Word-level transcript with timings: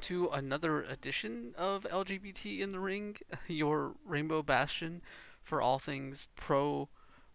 welcome 0.00 0.16
to 0.16 0.30
another 0.32 0.82
edition 0.82 1.52
of 1.58 1.82
LGBT 1.82 2.60
in 2.60 2.72
the 2.72 2.80
Ring, 2.80 3.18
your 3.46 3.96
rainbow 4.02 4.42
bastion 4.42 5.02
for 5.42 5.60
all 5.60 5.78
things 5.78 6.26
pro 6.36 6.88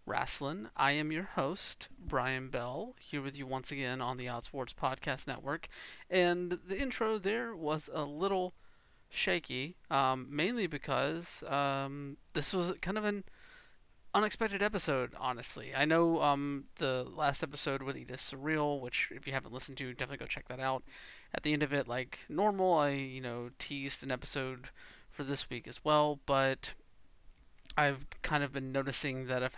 wrestling. 0.07 0.69
I 0.75 0.93
am 0.93 1.11
your 1.11 1.29
host, 1.35 1.89
Brian 1.99 2.49
Bell, 2.49 2.95
here 2.99 3.21
with 3.21 3.37
you 3.37 3.45
once 3.45 3.71
again 3.71 4.01
on 4.01 4.17
the 4.17 4.25
Outsports 4.25 4.73
Podcast 4.73 5.27
Network. 5.27 5.67
And 6.09 6.57
the 6.67 6.81
intro 6.81 7.19
there 7.19 7.55
was 7.55 7.87
a 7.93 8.03
little 8.03 8.55
shaky, 9.09 9.75
um, 9.91 10.25
mainly 10.31 10.65
because 10.65 11.43
um, 11.47 12.17
this 12.33 12.51
was 12.51 12.73
kind 12.81 12.97
of 12.97 13.05
an 13.05 13.25
unexpected 14.15 14.63
episode, 14.63 15.13
honestly. 15.19 15.73
I 15.75 15.83
know 15.83 16.21
um, 16.21 16.63
the 16.77 17.05
last 17.15 17.43
episode 17.43 17.83
with 17.83 17.97
Edith 17.97 18.21
Surreal, 18.21 18.79
which 18.79 19.11
if 19.13 19.27
you 19.27 19.33
haven't 19.33 19.53
listened 19.53 19.77
to, 19.79 19.93
definitely 19.93 20.25
go 20.25 20.25
check 20.25 20.47
that 20.47 20.61
out. 20.61 20.83
At 21.35 21.43
the 21.43 21.51
end 21.51 21.63
of 21.63 21.73
it, 21.73 21.85
like 21.85 22.19
normal, 22.29 22.75
I 22.75 22.91
you 22.91 23.19
know 23.19 23.49
teased 23.59 24.03
an 24.03 24.11
episode 24.11 24.69
for 25.11 25.25
this 25.25 25.49
week 25.49 25.67
as 25.67 25.83
well, 25.83 26.17
but 26.25 26.73
I've 27.77 28.05
kind 28.21 28.41
of 28.41 28.53
been 28.53 28.71
noticing 28.71 29.27
that 29.27 29.43
I've 29.43 29.55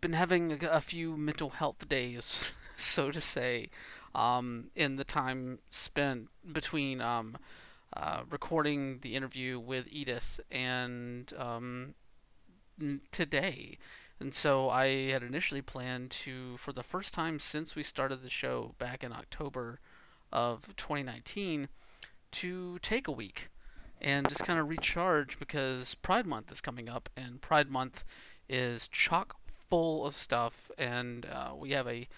been 0.00 0.12
having 0.12 0.64
a, 0.64 0.80
few 0.80 1.16
mental 1.16 1.50
health 1.50 1.88
days, 1.88 2.52
so 2.76 3.10
to 3.10 3.20
say, 3.20 3.68
um, 4.14 4.70
in 4.76 4.94
the 4.94 5.02
time 5.02 5.58
spent 5.70 6.28
between 6.52 7.00
um, 7.00 7.36
uh, 7.96 8.20
recording 8.30 9.00
the 9.00 9.16
interview 9.16 9.58
with 9.58 9.88
Edith 9.90 10.38
and 10.52 11.32
um, 11.36 11.94
today. 13.10 13.78
And 14.20 14.32
so 14.32 14.70
I 14.70 15.10
had 15.10 15.24
initially 15.24 15.62
planned 15.62 16.12
to, 16.12 16.56
for 16.58 16.72
the 16.72 16.84
first 16.84 17.12
time 17.12 17.40
since 17.40 17.74
we 17.74 17.82
started 17.82 18.22
the 18.22 18.30
show 18.30 18.76
back 18.78 19.02
in 19.02 19.12
October 19.12 19.80
of 20.34 20.76
2019, 20.76 21.68
to 22.32 22.78
take 22.80 23.08
a 23.08 23.12
week 23.12 23.48
and 24.00 24.28
just 24.28 24.44
kind 24.44 24.58
of 24.58 24.68
recharge 24.68 25.38
because 25.38 25.94
Pride 25.94 26.26
Month 26.26 26.52
is 26.52 26.60
coming 26.60 26.88
up, 26.88 27.08
and 27.16 27.40
Pride 27.40 27.70
Month 27.70 28.04
is 28.48 28.88
chock 28.88 29.36
full 29.70 30.04
of 30.04 30.14
stuff, 30.14 30.70
and 30.76 31.26
uh, 31.26 31.52
we 31.56 31.70
have 31.70 31.86
a 31.88 32.08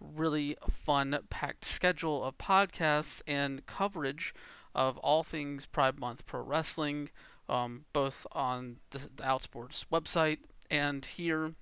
really 0.00 0.56
fun, 0.68 1.16
packed 1.30 1.64
schedule 1.64 2.24
of 2.24 2.36
podcasts 2.38 3.22
and 3.26 3.64
coverage 3.66 4.34
of 4.74 4.98
all 4.98 5.22
things 5.22 5.66
Pride 5.66 5.98
Month 5.98 6.26
Pro 6.26 6.42
Wrestling, 6.42 7.10
um, 7.48 7.84
both 7.92 8.26
on 8.32 8.76
the, 8.90 8.98
the 8.98 9.22
Outsports 9.22 9.84
website 9.92 10.38
and 10.70 11.04
here 11.04 11.54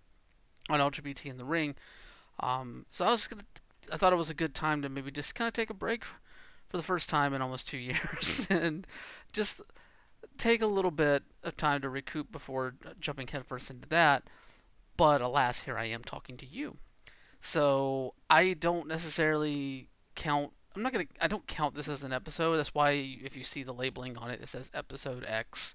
on 0.70 0.80
LGBT 0.80 1.26
in 1.26 1.38
the 1.38 1.44
Ring. 1.44 1.74
Um, 2.40 2.86
so 2.90 3.04
I 3.04 3.10
was 3.10 3.26
gonna, 3.26 3.44
I 3.92 3.96
thought 3.96 4.12
it 4.12 4.16
was 4.16 4.30
a 4.30 4.34
good 4.34 4.54
time 4.54 4.82
to 4.82 4.88
maybe 4.88 5.10
just 5.10 5.34
kind 5.34 5.48
of 5.48 5.54
take 5.54 5.70
a 5.70 5.74
break 5.74 6.04
for 6.04 6.76
the 6.76 6.82
first 6.82 7.08
time 7.08 7.34
in 7.34 7.42
almost 7.42 7.68
two 7.68 7.78
years 7.78 8.46
and 8.50 8.86
just 9.32 9.60
take 10.38 10.62
a 10.62 10.66
little 10.66 10.90
bit 10.90 11.22
of 11.42 11.56
time 11.56 11.80
to 11.82 11.88
recoup 11.88 12.32
before 12.32 12.74
jumping 13.00 13.26
headfirst 13.26 13.70
into 13.70 13.88
that. 13.88 14.24
But 14.96 15.20
alas, 15.20 15.60
here 15.60 15.76
I 15.76 15.86
am 15.86 16.04
talking 16.04 16.36
to 16.38 16.46
you. 16.46 16.76
So 17.40 18.14
I 18.30 18.54
don't 18.54 18.88
necessarily 18.88 19.88
count 20.14 20.52
I'm 20.76 20.82
not 20.82 20.92
gonna. 20.92 21.06
I 21.20 21.28
don't 21.28 21.46
count 21.46 21.74
this 21.74 21.88
as 21.88 22.02
an 22.02 22.12
episode. 22.12 22.56
That's 22.56 22.74
why 22.74 22.90
if 22.90 23.36
you 23.36 23.44
see 23.44 23.62
the 23.62 23.72
labeling 23.72 24.16
on 24.16 24.30
it, 24.30 24.40
it 24.42 24.48
says 24.48 24.70
episode 24.74 25.24
X, 25.26 25.74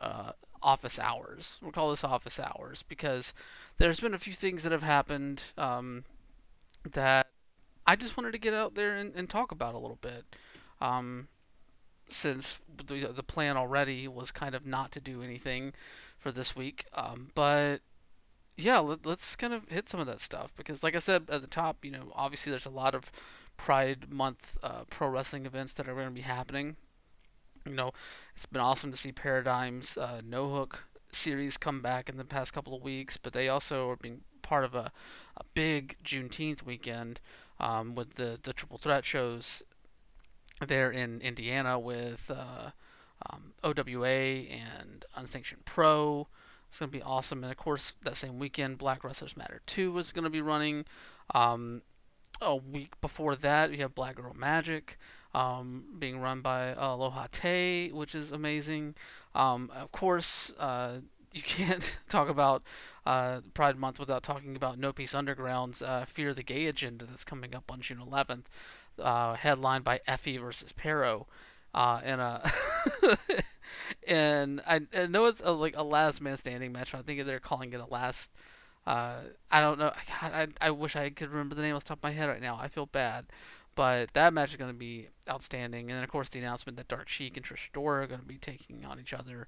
uh, 0.00 0.32
office 0.62 0.98
hours. 0.98 1.58
We'll 1.60 1.72
call 1.72 1.90
this 1.90 2.04
office 2.04 2.38
hours 2.38 2.84
because 2.84 3.32
there's 3.78 4.00
been 4.00 4.14
a 4.14 4.18
few 4.18 4.32
things 4.32 4.62
that 4.62 4.72
have 4.72 4.84
happened 4.84 5.42
um, 5.58 6.04
that 6.92 7.29
I 7.90 7.96
just 7.96 8.16
wanted 8.16 8.30
to 8.34 8.38
get 8.38 8.54
out 8.54 8.76
there 8.76 8.94
and, 8.94 9.12
and 9.16 9.28
talk 9.28 9.50
about 9.50 9.74
a 9.74 9.78
little 9.78 9.98
bit. 10.00 10.36
Um, 10.80 11.26
since 12.08 12.58
the 12.86 13.12
the 13.12 13.24
plan 13.24 13.56
already 13.56 14.06
was 14.06 14.30
kind 14.30 14.54
of 14.54 14.64
not 14.64 14.92
to 14.92 15.00
do 15.00 15.24
anything 15.24 15.72
for 16.16 16.30
this 16.30 16.54
week, 16.54 16.84
um, 16.94 17.32
but 17.34 17.78
yeah, 18.56 18.78
let, 18.78 19.04
us 19.04 19.34
kind 19.34 19.52
of 19.52 19.68
hit 19.68 19.88
some 19.88 19.98
of 19.98 20.06
that 20.06 20.20
stuff 20.20 20.52
because, 20.56 20.84
like 20.84 20.94
I 20.94 21.00
said 21.00 21.24
at 21.30 21.40
the 21.40 21.48
top, 21.48 21.84
you 21.84 21.90
know, 21.90 22.12
obviously 22.14 22.50
there's 22.50 22.64
a 22.64 22.70
lot 22.70 22.94
of 22.94 23.10
Pride 23.56 24.08
Month 24.08 24.56
uh, 24.62 24.84
pro 24.88 25.08
wrestling 25.08 25.44
events 25.44 25.72
that 25.72 25.88
are 25.88 25.94
going 25.94 26.06
to 26.06 26.12
be 26.12 26.20
happening. 26.20 26.76
You 27.66 27.72
know, 27.72 27.90
it's 28.36 28.46
been 28.46 28.62
awesome 28.62 28.92
to 28.92 28.96
see 28.96 29.10
Paradigm's 29.10 29.96
uh, 29.96 30.20
No 30.24 30.48
Hook 30.48 30.84
series 31.10 31.56
come 31.56 31.82
back 31.82 32.08
in 32.08 32.18
the 32.18 32.24
past 32.24 32.52
couple 32.52 32.76
of 32.76 32.84
weeks, 32.84 33.16
but 33.16 33.32
they 33.32 33.48
also 33.48 33.90
are 33.90 33.96
being 33.96 34.20
part 34.42 34.62
of 34.62 34.76
a, 34.76 34.92
a 35.36 35.44
big 35.54 35.96
Juneteenth 36.04 36.62
weekend 36.62 37.18
um, 37.60 37.94
with 37.94 38.14
the, 38.14 38.38
the 38.42 38.52
triple 38.52 38.78
threat 38.78 39.04
shows 39.04 39.62
there 40.66 40.90
in 40.90 41.20
Indiana 41.20 41.78
with 41.78 42.30
uh, 42.34 42.70
um, 43.30 43.52
OWA 43.62 44.08
and 44.08 45.04
Unsanctioned 45.14 45.64
Pro. 45.64 46.26
It's 46.68 46.78
going 46.78 46.90
to 46.90 46.96
be 46.96 47.02
awesome. 47.02 47.42
And 47.42 47.50
of 47.50 47.58
course, 47.58 47.94
that 48.02 48.16
same 48.16 48.38
weekend, 48.38 48.78
Black 48.78 49.04
Wrestlers 49.04 49.36
Matter 49.36 49.60
2 49.66 49.98
is 49.98 50.12
going 50.12 50.24
to 50.24 50.30
be 50.30 50.40
running. 50.40 50.84
Um, 51.34 51.82
a 52.40 52.56
week 52.56 53.00
before 53.00 53.36
that, 53.36 53.70
we 53.70 53.78
have 53.78 53.94
Black 53.94 54.16
Girl 54.16 54.34
Magic 54.34 54.98
um, 55.34 55.84
being 55.98 56.20
run 56.20 56.40
by 56.40 56.74
Aloha 56.76 57.26
Tay, 57.30 57.90
which 57.90 58.14
is 58.14 58.30
amazing. 58.30 58.94
Um, 59.34 59.70
of 59.74 59.92
course, 59.92 60.52
uh, 60.58 60.98
you 61.32 61.42
can't 61.42 61.98
talk 62.08 62.28
about 62.28 62.62
uh, 63.06 63.40
Pride 63.54 63.76
Month 63.76 63.98
without 63.98 64.22
talking 64.22 64.56
about 64.56 64.78
No 64.78 64.92
Peace 64.92 65.14
Underground's 65.14 65.82
uh, 65.82 66.04
Fear 66.06 66.34
the 66.34 66.42
Gay 66.42 66.66
agenda 66.66 67.04
that's 67.04 67.24
coming 67.24 67.54
up 67.54 67.70
on 67.70 67.80
June 67.80 67.98
11th, 67.98 68.44
uh, 68.98 69.34
headlined 69.34 69.84
by 69.84 70.00
Effy 70.06 70.40
versus 70.40 70.72
Pero. 70.72 71.26
Uh, 71.72 72.00
and 72.02 72.20
uh, 72.20 72.40
and 74.06 74.60
I, 74.66 74.80
I, 74.92 75.06
know 75.06 75.26
it's 75.26 75.40
a, 75.40 75.52
like 75.52 75.76
a 75.76 75.84
last 75.84 76.20
man 76.20 76.36
standing 76.36 76.72
match. 76.72 76.94
I 76.94 77.02
think 77.02 77.24
they're 77.24 77.38
calling 77.38 77.72
it 77.72 77.80
a 77.80 77.86
last 77.86 78.32
uh, 78.86 79.20
I 79.50 79.60
don't 79.60 79.78
know. 79.78 79.92
God, 80.20 80.32
I, 80.32 80.48
I 80.60 80.70
wish 80.70 80.96
I 80.96 81.10
could 81.10 81.30
remember 81.30 81.54
the 81.54 81.62
name 81.62 81.76
off 81.76 81.84
the 81.84 81.90
top 81.90 81.98
of 81.98 82.02
my 82.02 82.10
head 82.10 82.28
right 82.28 82.40
now. 82.40 82.58
I 82.60 82.68
feel 82.68 82.86
bad. 82.86 83.26
But 83.76 84.12
that 84.14 84.34
match 84.34 84.50
is 84.50 84.56
going 84.56 84.70
to 84.70 84.76
be 84.76 85.08
outstanding. 85.28 85.90
And 85.90 85.96
then, 85.96 86.04
of 86.04 86.10
course, 86.10 86.28
the 86.28 86.40
announcement 86.40 86.76
that 86.76 86.88
Dark 86.88 87.08
Sheik 87.08 87.36
and 87.36 87.46
Trish 87.46 87.70
Adora 87.70 88.02
are 88.02 88.06
going 88.06 88.20
to 88.20 88.26
be 88.26 88.36
taking 88.36 88.84
on 88.84 88.98
each 88.98 89.14
other 89.14 89.46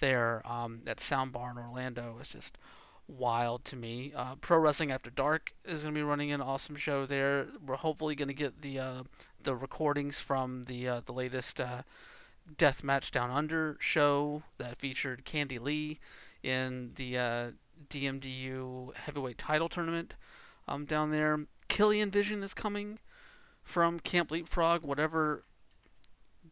there 0.00 0.42
um, 0.44 0.82
at 0.86 1.00
Sound 1.00 1.34
in 1.34 1.58
Orlando 1.58 2.18
is 2.20 2.28
just 2.28 2.58
wild 3.06 3.64
to 3.66 3.76
me. 3.76 4.12
Uh, 4.14 4.34
Pro 4.36 4.58
Wrestling 4.58 4.90
After 4.90 5.10
Dark 5.10 5.54
is 5.64 5.82
going 5.82 5.94
to 5.94 5.98
be 5.98 6.02
running 6.02 6.32
an 6.32 6.40
awesome 6.40 6.76
show 6.76 7.06
there. 7.06 7.46
We're 7.64 7.76
hopefully 7.76 8.14
going 8.14 8.28
to 8.28 8.34
get 8.34 8.62
the 8.62 8.78
uh, 8.78 9.02
the 9.42 9.54
recordings 9.54 10.18
from 10.18 10.64
the 10.64 10.88
uh, 10.88 11.00
the 11.04 11.12
latest 11.12 11.60
uh, 11.60 11.82
Death 12.56 12.82
Match 12.82 13.10
Down 13.10 13.30
Under 13.30 13.76
show 13.80 14.42
that 14.58 14.78
featured 14.78 15.24
Candy 15.24 15.58
Lee 15.58 15.98
in 16.42 16.92
the 16.96 17.18
uh, 17.18 17.50
DMDU 17.88 18.94
heavyweight 18.96 19.38
title 19.38 19.68
tournament 19.68 20.14
um, 20.68 20.84
down 20.84 21.10
there. 21.10 21.40
Killian 21.68 22.10
Vision 22.10 22.42
is 22.42 22.54
coming 22.54 22.98
from 23.62 24.00
Camp 24.00 24.30
Leapfrog. 24.30 24.82
Whatever 24.82 25.44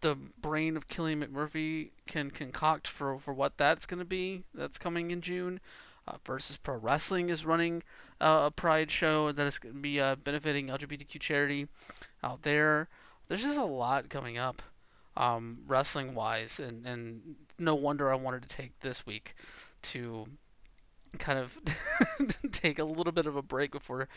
the 0.02 0.14
brain 0.14 0.76
of 0.76 0.88
Killian 0.88 1.22
McMurphy 1.22 1.90
can 2.06 2.30
concoct 2.30 2.86
for, 2.86 3.18
for 3.18 3.32
what 3.32 3.56
that's 3.56 3.86
going 3.86 3.98
to 3.98 4.04
be, 4.04 4.44
that's 4.54 4.78
coming 4.78 5.10
in 5.10 5.20
June. 5.20 5.60
Uh, 6.06 6.16
versus 6.24 6.56
Pro 6.56 6.74
Wrestling 6.76 7.28
is 7.28 7.46
running 7.46 7.84
uh, 8.20 8.42
a 8.46 8.50
Pride 8.50 8.90
show 8.90 9.30
that 9.30 9.46
is 9.46 9.58
going 9.58 9.74
to 9.74 9.80
be 9.80 10.00
uh, 10.00 10.16
benefiting 10.16 10.66
LGBTQ 10.66 11.20
charity 11.20 11.68
out 12.24 12.42
there. 12.42 12.88
There's 13.28 13.42
just 13.42 13.58
a 13.58 13.64
lot 13.64 14.08
coming 14.08 14.36
up, 14.36 14.62
um, 15.16 15.60
wrestling 15.64 16.16
wise, 16.16 16.58
and, 16.58 16.84
and 16.84 17.36
no 17.56 17.76
wonder 17.76 18.10
I 18.10 18.16
wanted 18.16 18.42
to 18.42 18.48
take 18.48 18.80
this 18.80 19.06
week 19.06 19.36
to 19.82 20.26
kind 21.18 21.38
of 21.38 21.56
take 22.62 22.78
a 22.78 22.84
little 22.84 23.12
bit 23.12 23.26
of 23.26 23.36
a 23.36 23.42
break 23.42 23.72
before 23.72 24.08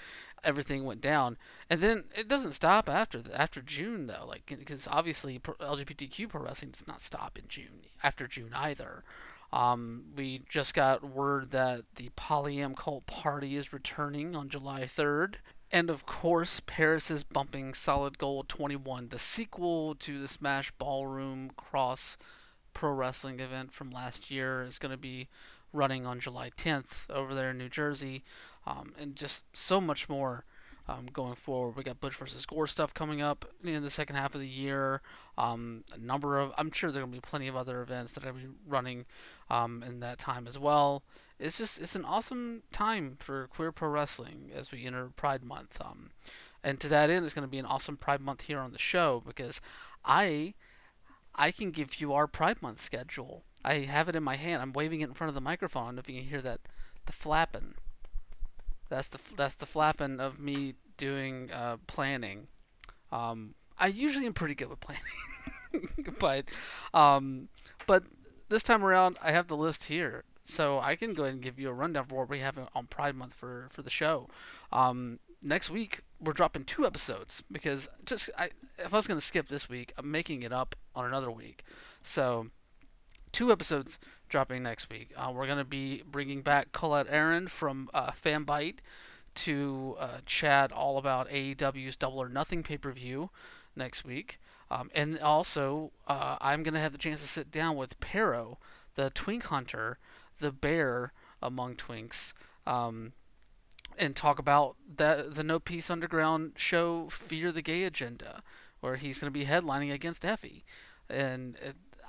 everything 0.44 0.86
went 0.86 1.02
down. 1.02 1.38
And 1.70 1.82
then 1.82 2.06
it 2.16 2.28
doesn't 2.28 2.54
stop 2.54 2.90
after 2.90 3.22
the, 3.22 3.40
after 3.40 3.62
June 3.62 4.08
though, 4.08 4.26
like 4.28 4.46
because 4.46 4.88
obviously 4.90 5.40
LGBTQ 5.40 6.30
pro 6.30 6.42
wrestling 6.42 6.72
does 6.72 6.88
not 6.88 7.02
stop 7.02 7.38
in 7.38 7.46
June 7.48 7.82
after 8.04 8.28
June 8.28 8.52
either. 8.54 9.04
Um, 9.52 10.06
we 10.16 10.42
just 10.50 10.74
got 10.74 11.04
word 11.04 11.52
that 11.52 11.86
the 11.96 12.10
Polyam 12.18 12.76
Cult 12.76 13.06
Party 13.06 13.56
is 13.56 13.72
returning 13.72 14.36
on 14.36 14.50
July 14.50 14.82
3rd. 14.82 15.36
And 15.72 15.90
of 15.90 16.06
course, 16.06 16.62
Paris 16.66 17.10
is 17.10 17.24
bumping 17.24 17.74
Solid 17.74 18.18
Gold 18.18 18.50
21, 18.50 19.10
the 19.10 19.20
sequel 19.20 19.96
to 19.96 20.20
the 20.20 20.28
Smash 20.28 20.72
Ballroom 20.78 21.52
Cross 21.56 22.18
Pro 22.74 22.92
Wrestling 22.92 23.40
event 23.40 23.74
from 23.74 23.92
last 23.92 24.30
year, 24.30 24.64
is 24.64 24.78
going 24.78 24.92
to 24.92 24.98
be 24.98 25.28
running 25.76 26.06
on 26.06 26.20
July 26.20 26.50
10th 26.58 27.10
over 27.10 27.34
there 27.36 27.52
in 27.52 27.58
New 27.58 27.70
Jersey, 27.70 28.24
um, 28.66 28.94
and 29.00 29.16
just 29.16 29.44
so 29.56 29.80
much 29.80 30.10
more 30.10 30.46
um, 30.88 31.08
going 31.12 31.36
forward. 31.36 31.76
We 31.76 31.84
got 31.84 32.00
Butch 32.00 32.16
versus 32.16 32.46
Gore 32.46 32.68
stuff 32.68 32.94
coming 32.94 33.22
up 33.22 33.46
in 33.64 33.82
the 33.82 33.90
second 33.90 34.16
half 34.16 34.36
of 34.36 34.42
the 34.42 34.48
year. 34.48 35.02
Um, 35.38 35.84
a 35.94 35.98
number 35.98 36.40
of, 36.40 36.54
I'm 36.58 36.72
sure 36.72 36.92
there 36.92 37.02
are 37.02 37.06
going 37.06 37.14
to 37.14 37.22
be 37.22 37.28
plenty 37.28 37.48
of 37.48 37.56
other 37.56 37.82
events 37.82 38.14
that 38.14 38.24
to 38.24 38.34
be 38.34 38.48
running 38.68 39.06
um, 39.50 39.84
in 39.86 40.00
that 40.02 40.20
time 40.20 40.48
as 40.48 40.60
well. 40.60 41.04
It's 41.40 41.58
just, 41.58 41.82
it's 41.82 41.96
an 41.96 42.06
awesome 42.06 42.64
time 42.72 43.18
for 43.20 43.48
queer 43.48 43.72
pro 43.72 43.90
wrestling 43.90 44.52
as 44.56 44.72
we 44.72 44.86
enter 44.86 45.10
Pride 45.16 45.44
Month. 45.44 45.82
Um, 45.82 46.12
And 46.64 46.80
to 46.80 46.88
that 46.90 47.10
end, 47.10 47.26
it's 47.26 47.34
going 47.34 47.48
to 47.48 47.52
be 47.52 47.60
an 47.60 47.66
awesome 47.66 47.98
Pride 47.98 48.22
Month 48.22 48.42
here 48.42 48.60
on 48.60 48.72
the 48.72 48.80
show 48.80 49.22
because 49.26 49.60
I 50.04 50.54
I 51.38 51.52
can 51.52 51.72
give 51.72 52.00
you 52.00 52.14
our 52.14 52.28
Pride 52.28 52.62
Month 52.62 52.82
schedule. 52.82 53.44
I 53.66 53.80
have 53.80 54.08
it 54.08 54.16
in 54.16 54.24
my 54.24 54.36
hand. 54.36 54.62
I'm 54.62 54.74
waving 54.74 55.02
it 55.02 55.10
in 55.10 55.16
front 55.16 55.30
of 55.30 55.36
the 55.36 55.42
microphone. 55.42 55.98
If 55.98 56.08
you 56.08 56.20
can 56.20 56.28
hear 56.28 56.42
that, 56.42 56.62
the 57.08 57.12
flapping. 57.12 57.74
That's 58.90 59.08
the 59.08 59.20
that's 59.36 59.56
the 59.56 59.66
flapping 59.66 60.20
of 60.20 60.40
me 60.40 60.76
doing 60.98 61.52
uh, 61.52 61.78
planning. 61.88 62.48
Um, 63.12 63.56
I 63.80 63.88
usually 63.88 64.28
am 64.28 64.34
pretty 64.34 64.54
good 64.54 64.70
with 64.70 64.80
planning, 64.80 66.14
but 66.20 66.46
um, 66.94 67.50
but 67.88 68.04
this 68.50 68.62
time 68.62 68.84
around 68.84 69.18
I 69.24 69.32
have 69.32 69.48
the 69.48 69.58
list 69.58 69.86
here, 69.86 70.24
so 70.44 70.80
I 70.80 70.96
can 70.96 71.16
go 71.16 71.24
ahead 71.24 71.34
and 71.34 71.44
give 71.44 71.60
you 71.60 71.70
a 71.70 71.74
rundown 71.74 72.04
of 72.04 72.12
what 72.12 72.30
we 72.30 72.40
have 72.42 72.60
on 72.76 72.86
Pride 72.86 73.16
Month 73.16 73.34
for 73.34 73.68
for 73.72 73.82
the 73.82 73.90
show. 73.90 74.30
Um, 74.72 75.20
next 75.42 75.72
week 75.72 76.02
we're 76.20 76.34
dropping 76.34 76.66
two 76.66 76.86
episodes 76.86 77.42
because 77.52 77.90
just 78.06 78.30
I, 78.38 78.50
if 78.78 78.94
I 78.94 78.98
was 78.98 79.08
going 79.08 79.20
to 79.20 79.26
skip 79.26 79.50
this 79.50 79.68
week, 79.68 79.92
I'm 79.98 80.12
making 80.12 80.44
it 80.44 80.54
up 80.54 80.76
on 80.96 81.06
another 81.06 81.32
week. 81.32 81.64
So 82.04 82.48
two 83.36 83.52
episodes 83.52 84.00
dropping 84.30 84.64
next 84.64 84.90
week. 84.90 85.12
Uh, 85.18 85.30
we're 85.30 85.46
going 85.46 85.58
to 85.58 85.66
be 85.66 86.02
bringing 86.10 86.42
back 86.42 86.72
Colette 86.72 87.10
Arrand 87.10 87.50
from 87.50 87.90
uh, 87.94 88.12
Fanbyte 88.12 88.78
to 89.36 89.98
uh, 90.00 90.18
chat 90.26 90.72
all 90.72 90.98
about 90.98 91.30
AEW's 91.30 91.98
Double 91.98 92.22
or 92.22 92.30
Nothing 92.30 92.64
pay 92.64 92.78
per 92.78 92.94
view 92.94 93.30
next 93.76 94.06
week. 94.06 94.40
Um, 94.72 94.90
and 94.96 95.20
also, 95.20 95.92
uh, 96.08 96.38
I'm 96.40 96.64
going 96.64 96.76
to 96.76 96.80
have 96.80 96.94
the 96.94 96.98
chance 96.98 97.20
to 97.22 97.28
sit 97.28 97.52
down 97.52 97.76
with 97.76 98.00
Pero, 98.00 98.58
the 98.96 99.10
Twink 99.10 99.44
Hunter, 99.44 99.98
the 100.40 100.54
bear 100.54 101.12
among 101.42 101.76
Twinks. 101.76 102.32
Um, 102.66 103.12
and 103.98 104.16
talk 104.16 104.40
about 104.40 104.78
that 104.96 105.36
the 105.36 105.44
No 105.44 105.60
Peace 105.60 105.90
Underground 105.90 106.54
show 106.56 107.10
Fear 107.10 107.52
the 107.52 107.62
Gay 107.62 107.84
Agenda, 107.84 108.44
where 108.80 108.96
he's 108.96 109.20
going 109.20 109.32
to 109.32 109.38
be 109.38 109.46
headlining 109.46 109.94
against 109.94 110.24
Effy. 110.24 110.64
and 111.10 111.58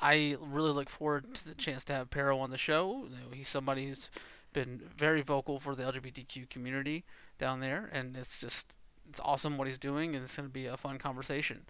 I 0.01 0.37
really 0.41 0.71
look 0.71 0.89
forward 0.89 1.35
to 1.35 1.49
the 1.49 1.55
chance 1.55 1.85
to 1.85 1.95
have 1.95 2.11
Pero 2.11 2.39
on 2.39 2.51
the 2.51 2.59
show. 2.59 3.05
You 3.05 3.17
know, 3.17 3.33
he's 3.33 3.49
somebody 3.49 3.87
who's 3.87 4.11
been 4.53 4.81
very 4.97 5.23
vocal 5.23 5.59
for 5.61 5.75
the 5.75 5.83
LGBTQ 5.85 6.49
community 6.49 7.05
down 7.39 7.61
there, 7.61 7.91
and 7.93 8.17
it's 8.17 8.41
just 8.41 8.73
it's 9.09 9.21
awesome 9.21 9.57
what 9.57 9.67
he's 9.67 9.79
doing, 9.79 10.15
and 10.15 10.25
it's 10.25 10.37
going 10.37 10.49
to 10.49 10.53
be 10.53 10.67
a 10.67 10.77
fun 10.77 10.99
conversation. 10.99 11.63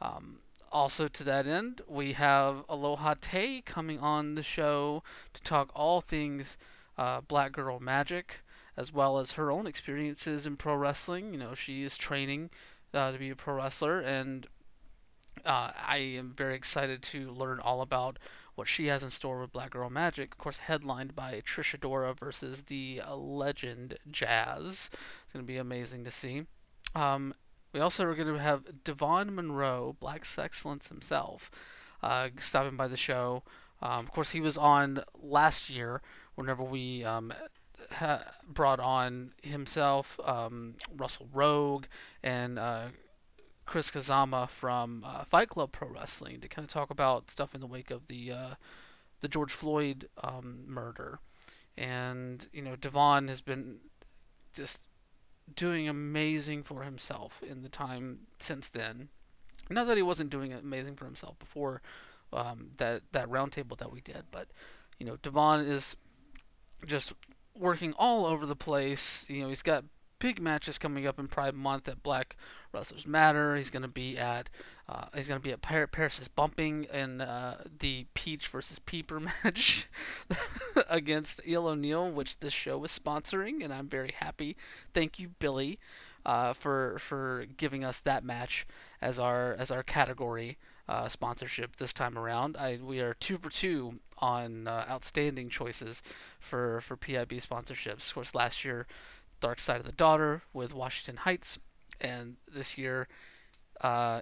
Um, 0.00 0.38
also, 0.70 1.08
to 1.08 1.24
that 1.24 1.46
end, 1.46 1.82
we 1.86 2.12
have 2.14 2.64
Aloha 2.68 3.14
Tay 3.20 3.60
coming 3.60 3.98
on 3.98 4.34
the 4.34 4.42
show 4.42 5.02
to 5.34 5.42
talk 5.42 5.70
all 5.74 6.00
things 6.00 6.56
uh, 6.96 7.20
Black 7.20 7.52
Girl 7.52 7.78
Magic 7.80 8.40
as 8.76 8.92
well 8.92 9.18
as 9.18 9.32
her 9.32 9.50
own 9.50 9.66
experiences 9.66 10.46
in 10.46 10.56
pro 10.56 10.74
wrestling. 10.74 11.32
You 11.32 11.38
know, 11.38 11.54
she 11.54 11.82
is 11.82 11.96
training 11.96 12.50
uh, 12.94 13.12
to 13.12 13.18
be 13.18 13.30
a 13.30 13.36
pro 13.36 13.54
wrestler, 13.54 14.00
and 14.00 14.46
uh, 15.44 15.72
I 15.86 15.98
am 15.98 16.34
very 16.36 16.54
excited 16.54 17.02
to 17.04 17.30
learn 17.30 17.60
all 17.60 17.80
about 17.80 18.18
what 18.54 18.68
she 18.68 18.86
has 18.86 19.02
in 19.02 19.10
store 19.10 19.40
with 19.40 19.52
Black 19.52 19.70
Girl 19.70 19.90
Magic. 19.90 20.32
Of 20.32 20.38
course, 20.38 20.58
headlined 20.58 21.14
by 21.14 21.42
Trish 21.44 21.78
Adora 21.78 22.18
versus 22.18 22.62
the 22.62 23.00
uh, 23.06 23.16
legend 23.16 23.98
Jazz. 24.10 24.90
It's 25.24 25.32
going 25.32 25.44
to 25.44 25.46
be 25.46 25.56
amazing 25.56 26.04
to 26.04 26.10
see. 26.10 26.46
Um, 26.94 27.34
we 27.72 27.80
also 27.80 28.04
are 28.04 28.14
going 28.14 28.28
to 28.28 28.38
have 28.38 28.84
Devon 28.84 29.34
Monroe, 29.34 29.96
Black 29.98 30.26
Excellence 30.36 30.88
himself, 30.88 31.50
uh, 32.02 32.28
stopping 32.38 32.76
by 32.76 32.88
the 32.88 32.96
show. 32.96 33.42
Um, 33.80 34.00
of 34.00 34.12
course, 34.12 34.30
he 34.30 34.40
was 34.40 34.58
on 34.58 35.02
last 35.20 35.70
year 35.70 36.02
whenever 36.34 36.62
we 36.62 37.04
um, 37.04 37.32
ha- 37.90 38.24
brought 38.46 38.80
on 38.80 39.32
himself, 39.42 40.20
um, 40.24 40.74
Russell 40.94 41.28
Rogue, 41.32 41.86
and 42.22 42.58
uh, 42.58 42.88
Chris 43.72 43.90
Kazama 43.90 44.50
from 44.50 45.02
uh, 45.02 45.24
Fight 45.24 45.48
Club 45.48 45.72
Pro 45.72 45.88
Wrestling 45.88 46.42
to 46.42 46.48
kind 46.48 46.62
of 46.62 46.70
talk 46.70 46.90
about 46.90 47.30
stuff 47.30 47.54
in 47.54 47.62
the 47.62 47.66
wake 47.66 47.90
of 47.90 48.06
the 48.06 48.30
uh, 48.30 48.54
the 49.22 49.28
George 49.28 49.50
Floyd 49.50 50.10
um, 50.22 50.64
murder. 50.66 51.20
And 51.78 52.46
you 52.52 52.60
know, 52.60 52.76
Devon 52.76 53.28
has 53.28 53.40
been 53.40 53.78
just 54.52 54.80
doing 55.56 55.88
amazing 55.88 56.64
for 56.64 56.82
himself 56.82 57.42
in 57.42 57.62
the 57.62 57.70
time 57.70 58.26
since 58.38 58.68
then. 58.68 59.08
Not 59.70 59.86
that 59.86 59.96
he 59.96 60.02
wasn't 60.02 60.28
doing 60.28 60.52
amazing 60.52 60.96
for 60.96 61.06
himself 61.06 61.38
before 61.38 61.80
um, 62.30 62.72
that 62.76 63.00
that 63.12 63.30
roundtable 63.30 63.78
that 63.78 63.90
we 63.90 64.02
did, 64.02 64.24
but 64.30 64.48
you 64.98 65.06
know, 65.06 65.16
Devon 65.16 65.60
is 65.60 65.96
just 66.84 67.14
working 67.58 67.94
all 67.96 68.26
over 68.26 68.44
the 68.44 68.54
place. 68.54 69.24
You 69.30 69.40
know, 69.40 69.48
he's 69.48 69.62
got 69.62 69.84
big 70.22 70.40
matches 70.40 70.78
coming 70.78 71.04
up 71.04 71.18
in 71.18 71.26
Pride 71.26 71.56
Month 71.56 71.88
at 71.88 72.04
Black 72.04 72.36
Wrestlers 72.72 73.08
Matter. 73.08 73.56
He's 73.56 73.70
going 73.70 73.82
to 73.82 73.88
be 73.88 74.16
at 74.16 74.48
uh, 74.88 75.06
he's 75.16 75.26
going 75.26 75.40
to 75.40 75.42
be 75.42 75.50
at 75.50 75.62
Par- 75.62 75.88
Paris 75.88 76.20
is 76.20 76.28
bumping 76.28 76.84
in 76.92 77.20
uh, 77.20 77.64
the 77.80 78.06
Peach 78.14 78.46
versus 78.46 78.78
Peeper 78.78 79.18
match 79.44 79.88
against 80.88 81.40
Eel 81.44 81.66
O'Neill, 81.66 82.08
which 82.08 82.38
this 82.38 82.52
show 82.52 82.84
is 82.84 82.96
sponsoring, 82.96 83.64
and 83.64 83.74
I'm 83.74 83.88
very 83.88 84.14
happy. 84.16 84.56
Thank 84.94 85.18
you, 85.18 85.30
Billy, 85.40 85.80
uh, 86.24 86.52
for 86.52 87.00
for 87.00 87.46
giving 87.56 87.82
us 87.82 87.98
that 88.00 88.22
match 88.22 88.64
as 89.00 89.18
our 89.18 89.54
as 89.58 89.72
our 89.72 89.82
category 89.82 90.56
uh, 90.88 91.08
sponsorship 91.08 91.76
this 91.76 91.92
time 91.92 92.16
around. 92.16 92.56
I 92.56 92.78
we 92.80 93.00
are 93.00 93.14
two 93.14 93.38
for 93.38 93.50
two 93.50 93.98
on 94.18 94.68
uh, 94.68 94.84
outstanding 94.88 95.48
choices 95.48 96.00
for 96.38 96.80
for 96.80 96.96
PIB 96.96 97.30
sponsorships. 97.30 98.08
Of 98.08 98.14
course, 98.14 98.34
last 98.36 98.64
year, 98.64 98.86
Dark 99.42 99.60
Side 99.60 99.80
of 99.80 99.84
the 99.84 99.92
Daughter 99.92 100.42
with 100.54 100.72
Washington 100.72 101.18
Heights, 101.18 101.58
and 102.00 102.36
this 102.50 102.78
year, 102.78 103.08
uh, 103.82 104.20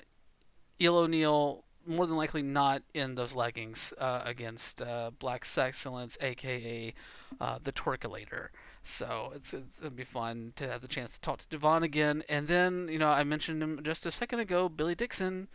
Eel 0.81 0.97
O'Neill 0.97 1.63
more 1.87 2.07
than 2.07 2.17
likely 2.17 2.43
not 2.43 2.83
in 2.95 3.15
those 3.15 3.35
leggings 3.35 3.93
uh, 3.99 4.23
against 4.25 4.83
uh, 4.83 5.11
Black 5.19 5.47
Excellence, 5.57 6.17
aka 6.21 6.95
uh, 7.41 7.59
the 7.63 7.73
Twerkulator. 7.73 8.49
So 8.83 9.33
it's, 9.35 9.53
it's 9.53 9.79
gonna 9.79 9.95
be 9.95 10.05
fun 10.05 10.53
to 10.57 10.69
have 10.69 10.81
the 10.81 10.89
chance 10.89 11.15
to 11.15 11.21
talk 11.21 11.39
to 11.39 11.49
Devon 11.49 11.83
again. 11.83 12.25
And 12.29 12.49
then 12.49 12.89
you 12.91 12.99
know 12.99 13.11
I 13.11 13.25
mentioned 13.25 13.63
him 13.63 13.81
just 13.83 14.07
a 14.07 14.11
second 14.11 14.41
ago. 14.41 14.69
Billy 14.69 14.95
Dixon 14.95 15.49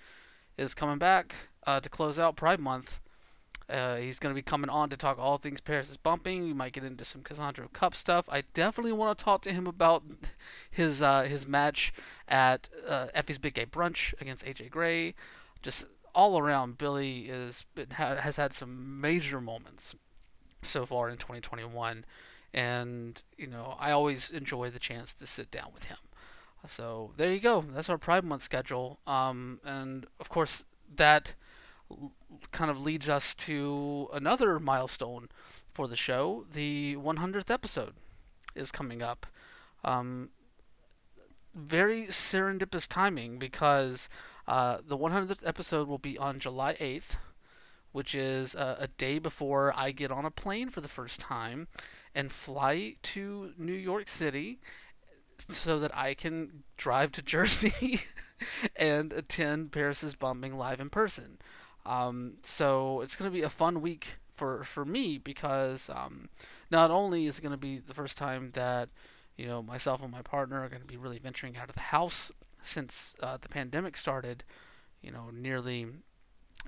is 0.58 0.74
coming 0.74 1.00
back 1.00 1.36
uh, 1.66 1.80
to 1.80 1.90
close 1.90 2.20
out 2.20 2.36
Pride 2.36 2.60
Month. 2.60 3.00
Uh, 3.70 3.96
he's 3.96 4.20
going 4.20 4.34
to 4.34 4.38
be 4.38 4.44
coming 4.44 4.70
on 4.70 4.90
to 4.90 4.98
talk 4.98 5.18
all 5.18 5.38
things 5.38 5.60
Paris 5.60 5.90
is 5.90 5.98
bumping. 5.98 6.44
We 6.44 6.54
might 6.54 6.74
get 6.74 6.84
into 6.84 7.04
some 7.04 7.22
Cassandro 7.22 7.68
Cup 7.74 7.96
stuff. 7.96 8.26
I 8.30 8.44
definitely 8.54 8.92
want 8.92 9.18
to 9.18 9.24
talk 9.24 9.42
to 9.44 9.52
him 9.52 9.66
about 9.66 10.04
his 10.70 11.02
uh, 11.02 11.24
his 11.24 11.48
match 11.48 11.94
at 12.28 12.70
uh, 12.88 13.08
Effy's 13.16 13.40
Big 13.40 13.56
Gay 13.56 13.66
Brunch 13.66 14.14
against 14.22 14.46
AJ 14.46 14.70
Gray. 14.70 15.16
Just 15.64 15.86
all 16.14 16.38
around, 16.38 16.78
Billy 16.78 17.22
is 17.22 17.66
has 17.92 18.36
had 18.36 18.54
some 18.54 19.02
major 19.02 19.42
moments 19.42 19.96
so 20.62 20.86
far 20.86 21.10
in 21.10 21.18
2021, 21.18 22.06
and 22.54 23.22
you 23.38 23.48
know 23.48 23.76
I 23.80 23.92
always 23.92 24.30
enjoy 24.30 24.70
the 24.70 24.80
chance 24.80 25.14
to 25.16 25.26
sit 25.26 25.50
down 25.50 25.70
with 25.74 25.86
him. 25.86 25.98
So 26.68 27.12
there 27.18 27.32
you 27.32 27.40
go. 27.40 27.64
That's 27.74 27.90
our 27.90 27.98
Pride 27.98 28.24
Month 28.24 28.42
schedule. 28.42 29.00
Um, 29.06 29.60
and 29.64 30.06
of 30.20 30.30
course, 30.30 30.64
that 30.96 31.34
kind 32.52 32.72
of 32.72 32.82
leads 32.82 33.08
us 33.10 33.36
to 33.36 34.10
another 34.14 34.60
milestone 34.60 35.30
for 35.74 35.88
the 35.88 35.96
show. 35.96 36.46
The 36.52 36.96
100th 36.96 37.52
episode 37.52 37.94
is 38.56 38.72
coming 38.72 39.02
up. 39.02 39.28
Um, 39.84 40.30
very 41.54 42.08
serendipitous 42.08 42.88
timing 42.88 43.40
because 43.40 44.10
uh, 44.48 44.80
the 44.86 44.98
100th 44.98 45.40
episode 45.46 45.88
will 45.88 45.98
be 45.98 46.18
on 46.18 46.40
July 46.40 46.76
8th, 46.76 47.16
which 47.92 48.14
is 48.14 48.56
uh, 48.56 48.76
a 48.80 48.88
day 48.88 49.20
before 49.20 49.74
I 49.76 49.92
get 49.92 50.12
on 50.12 50.26
a 50.26 50.32
plane 50.32 50.70
for 50.70 50.82
the 50.82 50.90
first 50.90 51.20
time 51.20 51.68
and 52.14 52.32
fly 52.32 52.96
to 53.02 53.54
New 53.58 53.74
York 53.74 54.10
City 54.10 54.60
so 55.38 55.80
that 55.80 55.96
I 55.96 56.14
can 56.14 56.64
drive 56.78 57.12
to 57.14 57.22
Jersey 57.24 58.02
and 58.76 59.14
attend 59.14 59.72
Paris's 59.72 60.16
Bumping 60.16 60.58
live 60.58 60.80
in 60.80 60.90
person. 60.90 61.38
Um, 61.86 62.34
so 62.42 63.02
it's 63.02 63.16
going 63.16 63.30
to 63.30 63.36
be 63.36 63.44
a 63.44 63.50
fun 63.50 63.82
week 63.82 64.16
for, 64.36 64.64
for 64.64 64.86
me 64.86 65.18
because 65.18 65.90
um, 65.90 66.30
not 66.72 66.92
only 66.92 67.26
is 67.26 67.38
it 67.38 67.42
going 67.42 67.52
to 67.52 67.58
be 67.58 67.80
the 67.80 67.94
first 67.94 68.18
time 68.18 68.52
that 68.54 68.90
you 69.38 69.46
know 69.46 69.62
myself 69.62 70.02
and 70.02 70.12
my 70.12 70.22
partner 70.22 70.64
are 70.64 70.70
going 70.70 70.82
to 70.82 70.88
be 70.88 70.98
really 70.98 71.20
venturing 71.20 71.58
out 71.58 71.70
of 71.70 71.76
the 71.76 71.82
house 71.82 72.32
since 72.64 73.16
uh, 73.22 73.38
the 73.40 73.50
pandemic 73.50 73.98
started. 73.98 74.44
You 75.02 75.12
know, 75.12 75.30
nearly 75.32 75.88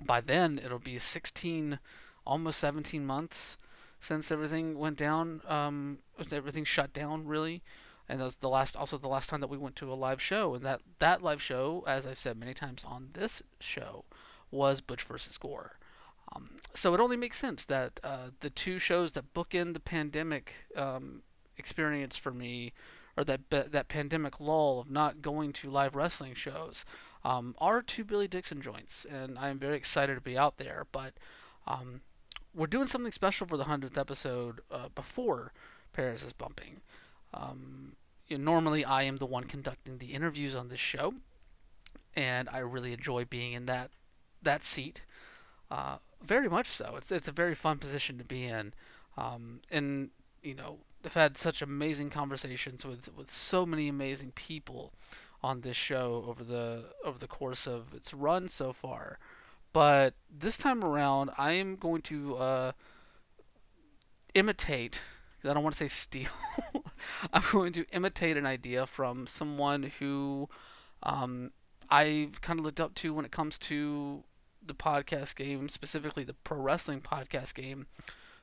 by 0.04 0.20
then 0.20 0.60
it'll 0.62 0.78
be 0.78 0.98
16, 0.98 1.78
almost 2.24 2.60
17 2.60 3.04
months 3.04 3.58
since 3.98 4.30
everything 4.30 4.78
went 4.78 4.96
down. 4.96 5.40
Um, 5.48 5.98
everything 6.30 6.64
shut 6.64 6.92
down 6.92 7.26
really 7.26 7.62
and 8.08 8.20
that 8.20 8.24
was 8.24 8.36
the 8.36 8.48
last 8.48 8.76
also 8.76 8.96
the 8.96 9.08
last 9.08 9.28
time 9.28 9.40
that 9.40 9.50
we 9.50 9.58
went 9.58 9.76
to 9.76 9.92
a 9.92 9.94
live 9.94 10.20
show 10.20 10.54
and 10.54 10.64
that 10.64 10.80
that 10.98 11.22
live 11.22 11.42
show 11.42 11.84
as 11.86 12.06
i've 12.06 12.18
said 12.18 12.38
many 12.38 12.54
times 12.54 12.84
on 12.84 13.10
this 13.12 13.42
show 13.60 14.04
was 14.50 14.80
butch 14.80 15.02
versus 15.02 15.38
gore 15.38 15.78
um, 16.34 16.50
so 16.74 16.94
it 16.94 17.00
only 17.00 17.16
makes 17.16 17.38
sense 17.38 17.64
that 17.64 18.00
uh, 18.04 18.30
the 18.40 18.50
two 18.50 18.78
shows 18.78 19.12
that 19.12 19.32
bookend 19.32 19.72
the 19.74 19.80
pandemic 19.80 20.52
um, 20.76 21.22
experience 21.56 22.16
for 22.16 22.30
me 22.30 22.72
or 23.16 23.24
that 23.24 23.50
that 23.50 23.88
pandemic 23.88 24.38
lull 24.38 24.78
of 24.80 24.90
not 24.90 25.20
going 25.20 25.52
to 25.52 25.70
live 25.70 25.96
wrestling 25.96 26.34
shows 26.34 26.84
um, 27.24 27.56
are 27.58 27.82
two 27.82 28.04
Billy 28.04 28.28
Dixon 28.28 28.62
joints, 28.62 29.04
and 29.04 29.36
I'm 29.38 29.58
very 29.58 29.76
excited 29.76 30.14
to 30.14 30.20
be 30.20 30.38
out 30.38 30.58
there. 30.58 30.86
But 30.92 31.14
um, 31.66 32.02
we're 32.54 32.68
doing 32.68 32.86
something 32.86 33.10
special 33.10 33.46
for 33.46 33.56
the 33.56 33.64
hundredth 33.64 33.98
episode 33.98 34.60
uh, 34.70 34.88
before 34.94 35.52
Paris 35.92 36.22
is 36.22 36.32
bumping. 36.32 36.80
Um, 37.34 37.96
you 38.28 38.38
know, 38.38 38.44
normally, 38.44 38.84
I 38.84 39.02
am 39.02 39.16
the 39.16 39.26
one 39.26 39.44
conducting 39.44 39.98
the 39.98 40.12
interviews 40.12 40.54
on 40.54 40.68
this 40.68 40.78
show, 40.78 41.14
and 42.14 42.48
I 42.48 42.58
really 42.58 42.92
enjoy 42.92 43.24
being 43.24 43.52
in 43.52 43.66
that 43.66 43.90
that 44.42 44.62
seat. 44.62 45.02
Uh, 45.70 45.98
very 46.22 46.48
much 46.48 46.66
so. 46.66 46.94
It's 46.96 47.12
it's 47.12 47.28
a 47.28 47.32
very 47.32 47.54
fun 47.54 47.78
position 47.78 48.18
to 48.18 48.24
be 48.24 48.44
in, 48.44 48.74
um, 49.16 49.60
and 49.70 50.10
you 50.42 50.54
know, 50.54 50.78
I've 51.04 51.14
had 51.14 51.36
such 51.36 51.62
amazing 51.62 52.10
conversations 52.10 52.84
with 52.84 53.14
with 53.16 53.30
so 53.30 53.66
many 53.66 53.88
amazing 53.88 54.32
people 54.32 54.92
on 55.42 55.60
this 55.60 55.76
show 55.76 56.24
over 56.26 56.42
the 56.42 56.84
over 57.04 57.18
the 57.18 57.26
course 57.26 57.66
of 57.66 57.94
its 57.94 58.12
run 58.12 58.48
so 58.48 58.72
far. 58.72 59.18
But 59.72 60.14
this 60.30 60.56
time 60.56 60.82
around, 60.82 61.30
I 61.36 61.52
am 61.52 61.76
going 61.76 62.00
to 62.02 62.36
uh, 62.36 62.72
imitate. 64.34 65.00
I 65.44 65.52
don't 65.54 65.62
want 65.62 65.74
to 65.74 65.78
say 65.78 65.88
steal. 65.88 66.30
I'm 67.32 67.42
going 67.52 67.72
to 67.74 67.86
imitate 67.92 68.36
an 68.36 68.46
idea 68.46 68.86
from 68.86 69.26
someone 69.26 69.92
who 69.98 70.48
um, 71.02 71.52
I've 71.90 72.40
kind 72.40 72.58
of 72.58 72.64
looked 72.64 72.80
up 72.80 72.94
to 72.96 73.14
when 73.14 73.24
it 73.24 73.30
comes 73.30 73.56
to 73.58 74.24
the 74.68 74.74
podcast 74.74 75.36
game, 75.36 75.68
specifically 75.68 76.24
the 76.24 76.34
pro 76.34 76.58
wrestling 76.58 77.00
podcast 77.00 77.54
game, 77.54 77.86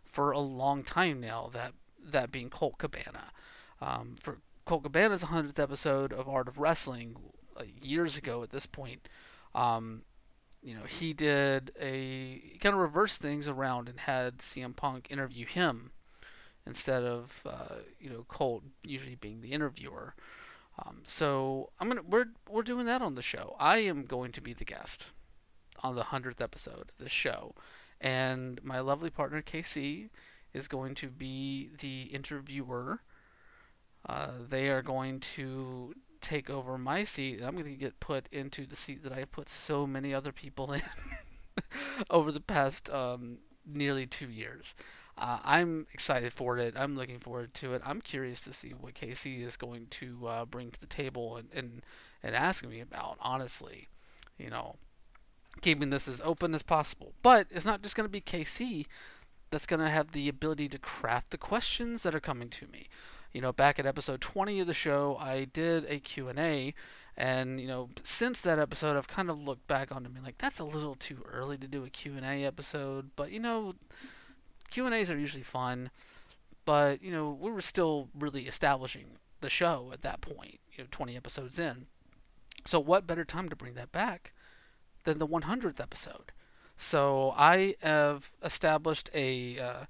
for 0.03 0.31
a 0.31 0.39
long 0.39 0.83
time 0.83 1.19
now. 1.19 1.49
That 1.53 1.73
that 2.03 2.31
being 2.31 2.49
Colt 2.49 2.77
Cabana. 2.77 3.31
Um, 3.81 4.15
for 4.21 4.39
Colt 4.65 4.83
Cabana's 4.83 5.25
100th 5.25 5.59
episode 5.59 6.13
of 6.13 6.27
Art 6.27 6.47
of 6.47 6.57
Wrestling 6.57 7.15
uh, 7.57 7.63
years 7.81 8.17
ago 8.17 8.41
at 8.41 8.51
this 8.51 8.65
point, 8.65 9.07
um, 9.53 10.03
you 10.61 10.73
know, 10.73 10.83
he 10.87 11.13
did 11.13 11.71
a 11.79 12.41
he 12.43 12.57
kind 12.59 12.73
of 12.73 12.81
reversed 12.81 13.21
things 13.21 13.47
around 13.47 13.87
and 13.87 13.99
had 13.99 14.39
CM 14.39 14.75
Punk 14.75 15.07
interview 15.09 15.45
him 15.45 15.91
instead 16.65 17.03
of 17.03 17.43
uh, 17.45 17.75
you 17.99 18.09
know 18.09 18.25
Colt 18.27 18.63
usually 18.83 19.15
being 19.15 19.41
the 19.41 19.51
interviewer. 19.51 20.15
Um, 20.79 21.03
so 21.05 21.69
I'm 21.79 21.87
gonna 21.87 22.01
we're 22.07 22.25
we're 22.49 22.63
doing 22.63 22.85
that 22.87 23.01
on 23.01 23.15
the 23.15 23.21
show. 23.21 23.55
I 23.59 23.77
am 23.79 24.05
going 24.05 24.31
to 24.33 24.41
be 24.41 24.53
the 24.53 24.65
guest 24.65 25.07
on 25.83 25.95
the 25.95 26.03
hundredth 26.03 26.41
episode 26.41 26.89
of 26.89 26.97
the 26.97 27.09
show, 27.09 27.53
and 28.01 28.63
my 28.63 28.79
lovely 28.79 29.09
partner 29.09 29.41
KC 29.41 30.09
is 30.53 30.67
going 30.67 30.95
to 30.95 31.09
be 31.09 31.69
the 31.79 32.03
interviewer. 32.03 33.01
Uh, 34.07 34.29
they 34.49 34.69
are 34.69 34.81
going 34.81 35.19
to 35.19 35.93
take 36.21 36.49
over 36.49 36.77
my 36.77 37.03
seat, 37.03 37.37
and 37.37 37.45
I'm 37.45 37.53
going 37.53 37.65
to 37.65 37.71
get 37.71 37.99
put 37.99 38.27
into 38.31 38.65
the 38.65 38.75
seat 38.75 39.03
that 39.03 39.11
I 39.11 39.19
have 39.19 39.31
put 39.31 39.49
so 39.49 39.85
many 39.85 40.13
other 40.13 40.31
people 40.31 40.71
in 40.73 40.81
over 42.09 42.31
the 42.31 42.39
past 42.39 42.89
um, 42.89 43.39
nearly 43.65 44.05
two 44.05 44.29
years. 44.29 44.75
Uh, 45.17 45.39
I'm 45.43 45.87
excited 45.93 46.33
for 46.33 46.57
it. 46.57 46.73
I'm 46.77 46.97
looking 46.97 47.19
forward 47.19 47.53
to 47.55 47.73
it. 47.73 47.81
I'm 47.85 48.01
curious 48.01 48.41
to 48.41 48.53
see 48.53 48.71
what 48.71 48.95
KC 48.95 49.41
is 49.41 49.55
going 49.55 49.87
to 49.91 50.27
uh, 50.27 50.45
bring 50.45 50.71
to 50.71 50.79
the 50.79 50.87
table 50.87 51.37
and, 51.37 51.47
and, 51.53 51.81
and 52.21 52.35
ask 52.35 52.65
me 52.65 52.81
about, 52.81 53.17
honestly. 53.21 53.87
You 54.37 54.49
know, 54.49 54.75
keeping 55.61 55.89
this 55.89 56.07
as 56.07 56.21
open 56.23 56.53
as 56.53 56.63
possible. 56.63 57.13
But 57.21 57.47
it's 57.51 57.65
not 57.65 57.81
just 57.81 57.95
going 57.95 58.05
to 58.05 58.11
be 58.11 58.21
KC 58.21 58.85
that's 59.51 59.65
going 59.65 59.79
to 59.79 59.89
have 59.89 60.11
the 60.11 60.27
ability 60.27 60.67
to 60.69 60.79
craft 60.79 61.31
the 61.31 61.37
questions 61.37 62.03
that 62.03 62.15
are 62.15 62.19
coming 62.19 62.49
to 62.49 62.67
me. 62.67 62.87
You 63.31 63.41
know, 63.41 63.51
back 63.51 63.79
at 63.79 63.85
episode 63.85 64.21
20 64.21 64.61
of 64.61 64.67
the 64.67 64.73
show, 64.73 65.17
I 65.19 65.45
did 65.45 65.85
a 65.89 65.99
Q&A 65.99 66.73
and 67.17 67.61
you 67.61 67.67
know, 67.67 67.89
since 68.03 68.41
that 68.41 68.59
episode 68.59 68.97
I've 68.97 69.07
kind 69.07 69.29
of 69.29 69.41
looked 69.41 69.67
back 69.67 69.93
on 69.95 70.05
and 70.05 70.13
been 70.13 70.23
like 70.23 70.37
that's 70.37 70.59
a 70.59 70.65
little 70.65 70.95
too 70.95 71.23
early 71.31 71.57
to 71.57 71.67
do 71.67 71.83
a 71.85 71.89
Q&A 71.89 72.43
episode, 72.45 73.11
but 73.15 73.31
you 73.31 73.39
know, 73.39 73.75
Q&As 74.69 75.09
are 75.09 75.17
usually 75.17 75.43
fun, 75.43 75.91
but 76.65 77.01
you 77.01 77.11
know, 77.11 77.37
we 77.39 77.51
were 77.51 77.61
still 77.61 78.09
really 78.17 78.47
establishing 78.47 79.17
the 79.41 79.49
show 79.49 79.91
at 79.93 80.01
that 80.01 80.21
point, 80.21 80.59
you 80.73 80.83
know, 80.83 80.87
20 80.91 81.15
episodes 81.15 81.59
in. 81.59 81.85
So 82.65 82.79
what 82.79 83.07
better 83.07 83.23
time 83.23 83.47
to 83.49 83.55
bring 83.55 83.75
that 83.75 83.91
back 83.91 84.33
than 85.05 85.19
the 85.19 85.27
100th 85.27 85.79
episode? 85.79 86.31
So 86.77 87.33
I 87.37 87.75
have 87.81 88.29
established 88.43 89.09
a 89.13 89.59
uh, 89.59 89.85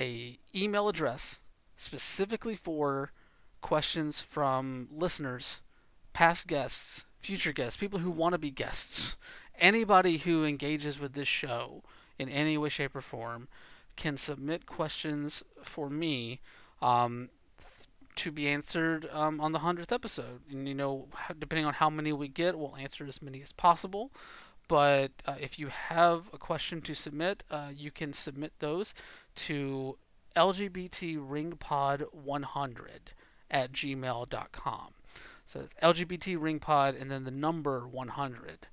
a 0.00 0.38
email 0.54 0.88
address 0.88 1.40
specifically 1.76 2.54
for 2.54 3.12
questions 3.60 4.20
from 4.20 4.88
listeners, 4.90 5.60
past 6.12 6.48
guests, 6.48 7.04
future 7.20 7.52
guests, 7.52 7.76
people 7.76 8.00
who 8.00 8.10
want 8.10 8.32
to 8.32 8.38
be 8.38 8.50
guests, 8.50 9.16
anybody 9.58 10.18
who 10.18 10.44
engages 10.44 10.98
with 10.98 11.12
this 11.12 11.28
show 11.28 11.82
in 12.18 12.28
any 12.28 12.58
way, 12.58 12.68
shape, 12.68 12.96
or 12.96 13.00
form 13.00 13.48
can 13.96 14.16
submit 14.16 14.66
questions 14.66 15.42
for 15.62 15.88
me 15.88 16.40
um, 16.80 17.28
to 18.16 18.30
be 18.30 18.48
answered 18.48 19.08
um, 19.12 19.40
on 19.40 19.52
the 19.52 19.60
hundredth 19.60 19.92
episode. 19.92 20.40
And 20.50 20.68
you 20.68 20.74
know, 20.74 21.08
depending 21.38 21.66
on 21.66 21.74
how 21.74 21.90
many 21.90 22.12
we 22.12 22.28
get, 22.28 22.58
we'll 22.58 22.76
answer 22.76 23.06
as 23.06 23.22
many 23.22 23.42
as 23.42 23.52
possible. 23.52 24.10
But 24.68 25.10
uh, 25.26 25.34
if 25.40 25.58
you 25.58 25.66
have 25.68 26.28
a 26.32 26.38
question 26.38 26.80
to 26.82 26.94
submit, 26.94 27.42
uh, 27.50 27.70
you 27.74 27.90
can 27.90 28.12
submit 28.12 28.52
those 28.58 28.94
to 29.34 29.98
lgbtringpod100 30.36 32.88
at 33.50 33.72
gmail.com. 33.72 34.88
So 35.46 35.60
it's 35.60 35.74
lgbtringpod 35.82 37.00
and 37.00 37.10
then 37.10 37.24
the 37.24 37.30
number 37.30 37.86
100 37.86 38.66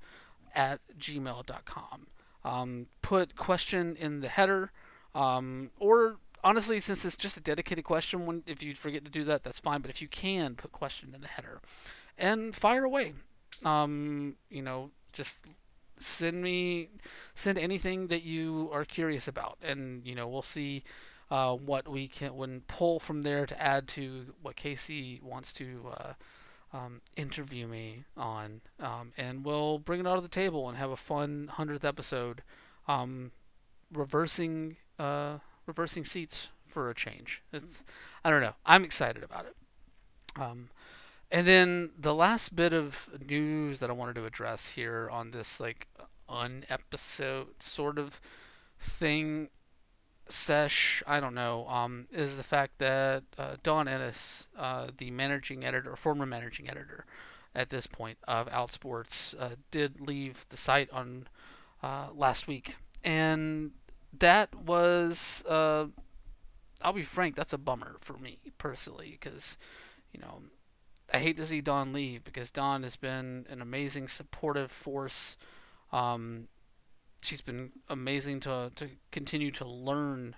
at 0.55 0.79
gmail.com. 0.97 2.07
Um, 2.45 2.87
put 3.01 3.35
question 3.35 3.97
in 3.97 4.21
the 4.21 4.29
header, 4.29 4.71
um, 5.13 5.71
or 5.77 6.19
honestly, 6.43 6.79
since 6.79 7.05
it's 7.05 7.17
just 7.17 7.37
a 7.37 7.41
dedicated 7.41 7.83
question, 7.83 8.25
when 8.25 8.43
if 8.45 8.63
you 8.63 8.73
forget 8.75 9.05
to 9.05 9.11
do 9.11 9.23
that, 9.25 9.43
that's 9.43 9.59
fine. 9.59 9.81
But 9.81 9.91
if 9.91 10.01
you 10.01 10.07
can, 10.07 10.55
put 10.55 10.71
question 10.71 11.13
in 11.13 11.21
the 11.21 11.27
header, 11.27 11.61
and 12.17 12.55
fire 12.55 12.83
away. 12.83 13.13
Um, 13.63 14.35
you 14.49 14.61
know, 14.61 14.91
just 15.13 15.45
send 15.97 16.41
me 16.41 16.89
send 17.35 17.57
anything 17.57 18.07
that 18.07 18.23
you 18.23 18.69
are 18.71 18.85
curious 18.85 19.27
about, 19.27 19.57
and 19.61 20.05
you 20.05 20.15
know 20.15 20.27
we'll 20.27 20.41
see 20.41 20.83
uh, 21.29 21.55
what 21.55 21.87
we 21.87 22.07
can 22.07 22.35
when 22.35 22.61
pull 22.61 22.99
from 22.99 23.21
there 23.21 23.45
to 23.45 23.61
add 23.61 23.87
to 23.89 24.33
what 24.41 24.55
Casey 24.55 25.19
wants 25.23 25.53
to 25.53 25.91
uh, 25.97 26.13
um, 26.73 27.01
interview 27.15 27.67
me 27.67 28.03
on, 28.15 28.61
um, 28.79 29.11
and 29.17 29.43
we'll 29.43 29.79
bring 29.79 29.99
it 29.99 30.07
out 30.07 30.17
of 30.17 30.23
the 30.23 30.29
table 30.29 30.69
and 30.69 30.77
have 30.77 30.91
a 30.91 30.97
fun 30.97 31.49
hundredth 31.53 31.85
episode, 31.85 32.43
um, 32.87 33.31
reversing 33.91 34.77
uh, 34.97 35.39
reversing 35.69 36.03
seats 36.03 36.49
for 36.67 36.89
a 36.89 36.95
change. 36.95 37.41
It's 37.53 37.81
I 38.25 38.29
don't 38.29 38.41
know. 38.41 38.55
I'm 38.65 38.83
excited 38.83 39.23
about 39.23 39.45
it. 39.45 39.55
Um, 40.41 40.69
and 41.31 41.47
then 41.47 41.91
the 41.97 42.13
last 42.13 42.55
bit 42.55 42.73
of 42.73 43.07
news 43.27 43.79
that 43.79 43.89
I 43.89 43.93
wanted 43.93 44.15
to 44.15 44.25
address 44.25 44.69
here 44.69 45.09
on 45.11 45.31
this 45.31 45.59
like 45.61 45.87
unepisode 46.27 47.61
sort 47.61 47.97
of 47.97 48.19
thing 48.79 49.49
sesh 50.29 51.01
I 51.07 51.19
don't 51.19 51.33
know 51.33 51.67
um, 51.67 52.07
is 52.11 52.37
the 52.37 52.43
fact 52.43 52.77
that 52.77 53.23
uh, 53.37 53.55
Dawn 53.63 53.87
Ennis, 53.87 54.47
uh, 54.57 54.87
the 54.97 55.11
managing 55.11 55.65
editor, 55.65 55.95
former 55.95 56.25
managing 56.25 56.69
editor 56.69 57.05
at 57.55 57.69
this 57.69 57.87
point 57.87 58.17
of 58.27 58.47
Outsports, 58.49 59.39
uh, 59.39 59.55
did 59.71 59.99
leave 59.99 60.45
the 60.49 60.57
site 60.57 60.89
on 60.91 61.27
uh, 61.81 62.07
last 62.13 62.47
week, 62.47 62.75
and 63.03 63.71
that 64.17 64.53
was 64.55 65.43
uh, 65.47 65.85
I'll 66.81 66.93
be 66.93 67.03
frank, 67.03 67.35
that's 67.35 67.53
a 67.53 67.57
bummer 67.57 67.97
for 68.01 68.17
me 68.17 68.39
personally 68.57 69.17
because 69.19 69.57
you 70.13 70.19
know 70.19 70.41
I 71.13 71.19
hate 71.19 71.37
to 71.37 71.45
see 71.45 71.61
Dawn 71.61 71.93
leave 71.93 72.23
because 72.23 72.51
Dawn 72.51 72.83
has 72.83 72.95
been 72.95 73.45
an 73.49 73.61
amazing 73.61 74.07
supportive 74.07 74.71
force. 74.71 75.37
Um, 75.91 76.47
she's 77.21 77.41
been 77.41 77.71
amazing 77.89 78.39
to 78.41 78.71
to 78.75 78.89
continue 79.11 79.51
to 79.51 79.65
learn 79.65 80.35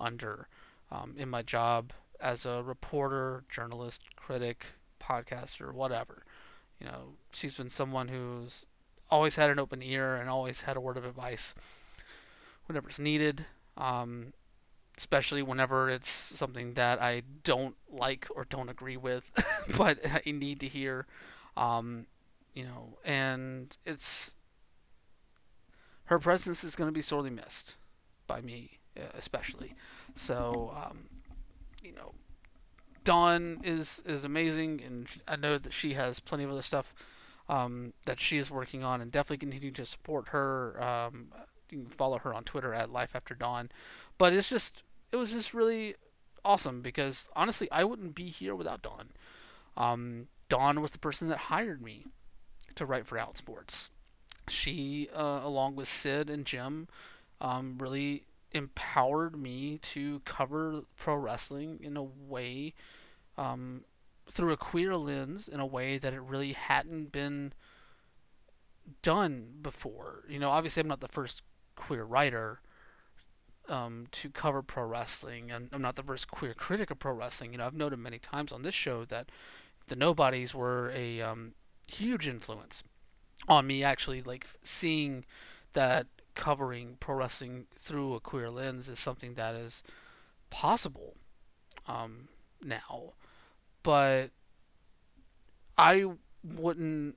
under 0.00 0.48
um, 0.90 1.14
in 1.16 1.28
my 1.28 1.42
job 1.42 1.92
as 2.20 2.46
a 2.46 2.62
reporter, 2.62 3.44
journalist, 3.50 4.02
critic, 4.16 4.66
podcaster, 5.00 5.72
whatever. 5.72 6.24
You 6.80 6.86
know, 6.86 7.14
she's 7.32 7.54
been 7.54 7.70
someone 7.70 8.08
who's 8.08 8.66
always 9.10 9.36
had 9.36 9.50
an 9.50 9.58
open 9.58 9.82
ear 9.82 10.16
and 10.16 10.28
always 10.30 10.62
had 10.62 10.76
a 10.76 10.80
word 10.80 10.96
of 10.96 11.04
advice 11.04 11.54
whenever 12.66 12.88
it's 12.88 12.98
needed. 12.98 13.46
Um, 13.76 14.32
especially 14.96 15.42
whenever 15.42 15.88
it's 15.88 16.08
something 16.08 16.74
that 16.74 17.00
I 17.00 17.22
don't 17.44 17.74
like 17.90 18.28
or 18.34 18.44
don't 18.44 18.68
agree 18.68 18.96
with, 18.96 19.30
but 19.76 19.98
I 20.04 20.30
need 20.30 20.60
to 20.60 20.68
hear. 20.68 21.06
Um, 21.56 22.06
you 22.54 22.64
know, 22.64 22.98
and 23.04 23.74
it's 23.86 24.32
her 26.04 26.18
presence 26.18 26.62
is 26.64 26.76
going 26.76 26.88
to 26.88 26.92
be 26.92 27.02
sorely 27.02 27.30
missed 27.30 27.74
by 28.26 28.40
me, 28.40 28.78
especially. 29.14 29.74
So, 30.14 30.74
um, 30.76 31.04
you 31.82 31.92
know, 31.92 32.12
Dawn 33.04 33.60
is 33.64 34.02
is 34.06 34.24
amazing, 34.24 34.82
and 34.84 35.08
I 35.26 35.36
know 35.36 35.58
that 35.58 35.72
she 35.72 35.94
has 35.94 36.20
plenty 36.20 36.44
of 36.44 36.50
other 36.50 36.62
stuff 36.62 36.94
um, 37.48 37.94
that 38.04 38.20
she 38.20 38.38
is 38.38 38.50
working 38.50 38.84
on, 38.84 39.00
and 39.00 39.10
definitely 39.10 39.38
continue 39.38 39.70
to 39.72 39.86
support 39.86 40.28
her. 40.28 40.82
Um, 40.82 41.28
you 41.72 41.78
can 41.78 41.90
follow 41.90 42.18
her 42.18 42.34
on 42.34 42.44
Twitter 42.44 42.74
at 42.74 42.92
Life 42.92 43.14
After 43.14 43.34
Dawn. 43.34 43.70
But 44.18 44.32
it's 44.32 44.48
just 44.48 44.82
it 45.10 45.16
was 45.16 45.32
just 45.32 45.54
really 45.54 45.96
awesome 46.44 46.82
because 46.82 47.28
honestly, 47.34 47.68
I 47.70 47.84
wouldn't 47.84 48.14
be 48.14 48.28
here 48.28 48.54
without 48.54 48.82
Dawn. 48.82 49.10
Um, 49.76 50.28
Dawn 50.48 50.80
was 50.80 50.90
the 50.92 50.98
person 50.98 51.28
that 51.28 51.38
hired 51.38 51.82
me 51.82 52.06
to 52.74 52.86
write 52.86 53.06
for 53.06 53.16
Outsports. 53.16 53.90
She, 54.48 55.08
uh, 55.14 55.40
along 55.42 55.76
with 55.76 55.88
Cyd 55.88 56.28
and 56.28 56.44
Jim, 56.44 56.88
um, 57.40 57.78
really 57.78 58.24
empowered 58.52 59.36
me 59.36 59.78
to 59.78 60.20
cover 60.24 60.82
pro 60.96 61.14
wrestling 61.14 61.80
in 61.82 61.96
a 61.96 62.02
way, 62.02 62.74
um, 63.38 63.84
through 64.30 64.52
a 64.52 64.56
queer 64.56 64.96
lens, 64.96 65.48
in 65.48 65.60
a 65.60 65.66
way 65.66 65.96
that 65.98 66.12
it 66.12 66.20
really 66.20 66.52
hadn't 66.52 67.12
been 67.12 67.52
done 69.00 69.54
before. 69.62 70.24
You 70.28 70.38
know, 70.38 70.50
obviously, 70.50 70.80
I'm 70.80 70.88
not 70.88 71.00
the 71.00 71.08
first 71.08 71.42
queer 71.82 72.04
writer 72.04 72.60
um, 73.68 74.06
to 74.12 74.30
cover 74.30 74.62
pro 74.62 74.84
wrestling, 74.84 75.50
and 75.50 75.68
I'm 75.72 75.82
not 75.82 75.96
the 75.96 76.02
first 76.02 76.28
queer 76.28 76.54
critic 76.54 76.90
of 76.90 76.98
pro 76.98 77.12
wrestling. 77.12 77.52
You 77.52 77.58
know, 77.58 77.66
I've 77.66 77.74
noted 77.74 77.98
many 77.98 78.18
times 78.18 78.52
on 78.52 78.62
this 78.62 78.74
show 78.74 79.04
that 79.06 79.30
the 79.88 79.96
Nobodies 79.96 80.54
were 80.54 80.92
a 80.94 81.20
um, 81.20 81.54
huge 81.92 82.28
influence 82.28 82.84
on 83.48 83.66
me 83.66 83.82
actually 83.82 84.22
like 84.22 84.46
seeing 84.62 85.24
that 85.72 86.06
covering 86.34 86.96
pro 87.00 87.16
wrestling 87.16 87.66
through 87.78 88.14
a 88.14 88.20
queer 88.20 88.48
lens 88.48 88.88
is 88.88 88.98
something 89.00 89.34
that 89.34 89.54
is 89.54 89.82
possible 90.50 91.14
um, 91.88 92.28
now, 92.62 93.14
but 93.82 94.30
I 95.76 96.04
wouldn't 96.44 97.16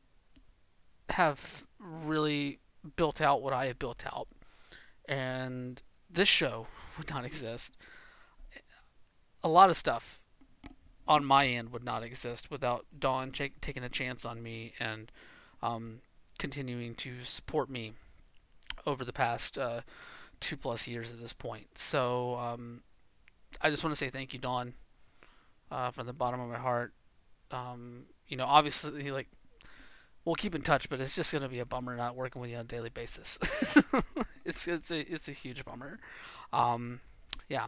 have 1.10 1.66
really 1.80 2.60
built 2.96 3.22
out 3.22 3.42
what 3.42 3.54
I 3.54 3.68
have 3.68 3.80
built 3.80 4.04
out, 4.06 4.28
and 5.08 5.82
this 6.10 6.28
show 6.28 6.68
would 6.98 7.10
not 7.10 7.26
exist. 7.26 7.76
A 9.44 9.50
lot 9.50 9.70
of 9.70 9.76
stuff 9.76 10.20
on 11.08 11.24
my 11.24 11.48
end 11.48 11.72
would 11.72 11.84
not 11.84 12.04
exist 12.04 12.50
without 12.50 12.86
Dawn 12.98 13.32
ch- 13.32 13.52
taking 13.62 13.84
a 13.84 13.90
chance 13.90 14.26
on 14.26 14.42
me 14.42 14.74
and 14.80 15.12
um, 15.62 16.00
continuing 16.40 16.96
to 16.96 17.24
support 17.24 17.70
me 17.70 17.94
over 18.88 19.06
the 19.06 19.14
past 19.14 19.58
uh, 19.58 19.82
two 20.40 20.58
plus 20.58 20.88
years 20.88 21.12
at 21.12 21.20
this 21.20 21.34
point. 21.34 21.78
So 21.78 22.36
um, 22.36 22.82
I 23.62 23.70
just 23.70 23.84
want 23.84 23.92
to 23.92 23.98
say 23.98 24.10
thank 24.10 24.34
you, 24.34 24.40
Dawn, 24.40 24.74
uh, 25.72 25.92
from 25.92 26.08
the 26.08 26.14
bottom 26.14 26.40
of 26.40 26.50
my 26.50 26.58
heart. 26.58 26.94
Um, 27.52 28.06
you 28.28 28.38
know, 28.38 28.46
obviously, 28.46 29.12
like 29.12 29.28
we'll 30.26 30.36
keep 30.36 30.56
in 30.56 30.62
touch, 30.62 30.90
but 30.90 31.00
it's 31.00 31.16
just 31.16 31.32
gonna 31.32 31.48
be 31.48 31.60
a 31.60 31.66
bummer 31.66 31.96
not 31.96 32.16
working 32.16 32.42
with 32.42 32.50
you 32.50 32.58
on 32.58 32.62
a 32.62 32.68
daily 32.68 32.90
basis. 32.90 33.38
it's 34.46 34.68
it's 34.68 34.92
a 34.92 35.00
it's 35.12 35.30
a 35.30 35.32
huge 35.32 35.64
bummer. 35.64 36.00
Um, 36.52 37.00
yeah. 37.48 37.68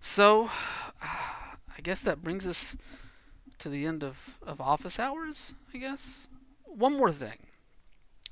So, 0.00 0.50
I 1.02 1.82
guess 1.82 2.00
that 2.02 2.22
brings 2.22 2.46
us 2.46 2.76
to 3.58 3.68
the 3.68 3.86
end 3.86 4.02
of 4.04 4.38
of 4.46 4.60
office 4.60 4.98
hours. 4.98 5.54
I 5.74 5.78
guess 5.78 6.28
one 6.64 6.96
more 6.96 7.12
thing, 7.12 7.46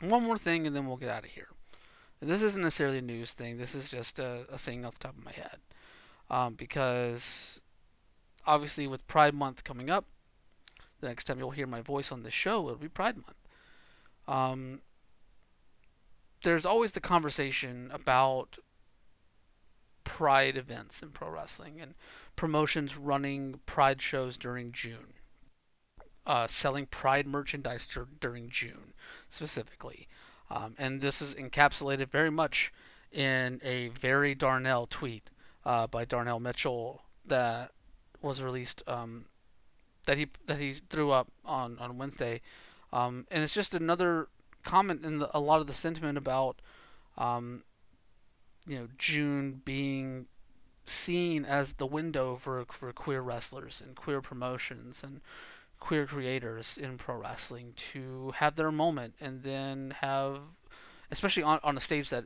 one 0.00 0.22
more 0.22 0.38
thing, 0.38 0.66
and 0.66 0.74
then 0.74 0.86
we'll 0.86 0.96
get 0.96 1.10
out 1.10 1.24
of 1.24 1.30
here. 1.30 1.48
And 2.20 2.30
this 2.30 2.42
isn't 2.42 2.62
necessarily 2.62 2.98
a 2.98 3.02
news 3.02 3.34
thing. 3.34 3.58
This 3.58 3.74
is 3.74 3.90
just 3.90 4.18
a, 4.18 4.44
a 4.50 4.58
thing 4.58 4.84
off 4.84 4.98
the 4.98 5.08
top 5.08 5.18
of 5.18 5.24
my 5.24 5.32
head, 5.32 5.58
um, 6.30 6.54
because 6.54 7.60
obviously 8.46 8.86
with 8.86 9.06
Pride 9.06 9.34
Month 9.34 9.62
coming 9.62 9.90
up, 9.90 10.06
the 11.00 11.08
next 11.08 11.24
time 11.24 11.38
you'll 11.38 11.50
hear 11.50 11.66
my 11.66 11.80
voice 11.80 12.10
on 12.10 12.22
the 12.22 12.30
show, 12.30 12.66
it'll 12.66 12.76
be 12.76 12.88
Pride 12.88 13.16
Month. 13.16 13.36
Um, 14.26 14.80
there's 16.42 16.66
always 16.66 16.92
the 16.92 17.00
conversation 17.00 17.90
about 17.92 18.58
Pride 20.04 20.56
events 20.56 21.02
in 21.02 21.10
pro 21.10 21.30
wrestling 21.30 21.80
and 21.80 21.94
promotions 22.34 22.96
running 22.96 23.60
Pride 23.66 24.00
shows 24.00 24.36
during 24.36 24.72
June, 24.72 25.14
uh, 26.26 26.46
selling 26.46 26.86
Pride 26.86 27.26
merchandise 27.26 27.86
dur- 27.86 28.08
during 28.20 28.48
June 28.48 28.94
specifically. 29.30 30.08
Um, 30.50 30.74
and 30.78 31.00
this 31.00 31.20
is 31.20 31.34
encapsulated 31.34 32.08
very 32.08 32.30
much 32.30 32.72
in 33.12 33.60
a 33.62 33.88
very 33.88 34.34
Darnell 34.34 34.86
tweet 34.86 35.28
uh, 35.64 35.86
by 35.86 36.04
Darnell 36.04 36.40
Mitchell 36.40 37.02
that 37.26 37.72
was 38.22 38.42
released 38.42 38.82
um, 38.86 39.26
that 40.08 40.16
he 40.16 40.26
that 40.46 40.58
he 40.58 40.72
threw 40.88 41.10
up 41.10 41.28
on 41.44 41.78
on 41.78 41.98
Wednesday, 41.98 42.40
um, 42.94 43.26
and 43.30 43.44
it's 43.44 43.52
just 43.52 43.74
another 43.74 44.28
comment 44.64 45.04
in 45.04 45.18
the, 45.18 45.36
a 45.36 45.38
lot 45.38 45.60
of 45.60 45.66
the 45.66 45.74
sentiment 45.74 46.16
about, 46.16 46.62
um, 47.18 47.62
you 48.66 48.78
know, 48.78 48.88
June 48.96 49.60
being 49.66 50.24
seen 50.86 51.44
as 51.44 51.74
the 51.74 51.86
window 51.86 52.36
for 52.36 52.64
for 52.70 52.90
queer 52.94 53.20
wrestlers 53.20 53.82
and 53.84 53.94
queer 53.94 54.22
promotions 54.22 55.02
and 55.02 55.20
queer 55.78 56.06
creators 56.06 56.78
in 56.78 56.96
pro 56.96 57.16
wrestling 57.16 57.74
to 57.76 58.32
have 58.36 58.56
their 58.56 58.72
moment 58.72 59.12
and 59.20 59.42
then 59.42 59.94
have, 60.00 60.40
especially 61.10 61.42
on 61.42 61.60
on 61.62 61.76
a 61.76 61.80
stage 61.80 62.08
that 62.08 62.24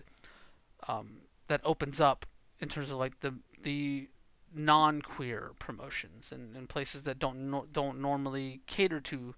um, 0.87 1.23
that 1.49 1.61
opens 1.64 2.01
up 2.01 2.27
in 2.61 2.68
terms 2.68 2.92
of 2.92 2.99
like 2.99 3.18
the 3.18 3.35
the 3.61 4.09
non-queer 4.55 5.53
promotions 5.59 6.33
and, 6.33 6.57
and 6.57 6.69
places 6.69 7.03
that 7.05 7.19
don't 7.19 7.51
no, 7.51 7.67
don't 7.73 8.01
normally 8.01 8.61
cater 8.67 9.01
to 9.01 9.35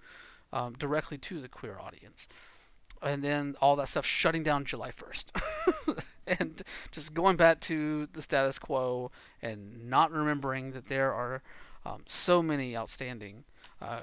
um, 0.52 0.74
directly 0.74 1.18
to 1.18 1.40
the 1.40 1.48
queer 1.48 1.78
audience, 1.78 2.28
and 3.02 3.22
then 3.22 3.56
all 3.60 3.76
that 3.76 3.88
stuff 3.88 4.06
shutting 4.06 4.42
down 4.42 4.64
July 4.64 4.90
1st, 4.90 6.02
and 6.26 6.62
just 6.92 7.12
going 7.12 7.36
back 7.36 7.60
to 7.60 8.06
the 8.12 8.22
status 8.22 8.58
quo 8.58 9.10
and 9.42 9.88
not 9.88 10.12
remembering 10.12 10.72
that 10.72 10.88
there 10.88 11.12
are 11.12 11.42
um, 11.84 12.02
so 12.06 12.42
many 12.42 12.76
outstanding 12.76 13.44
uh, 13.82 14.00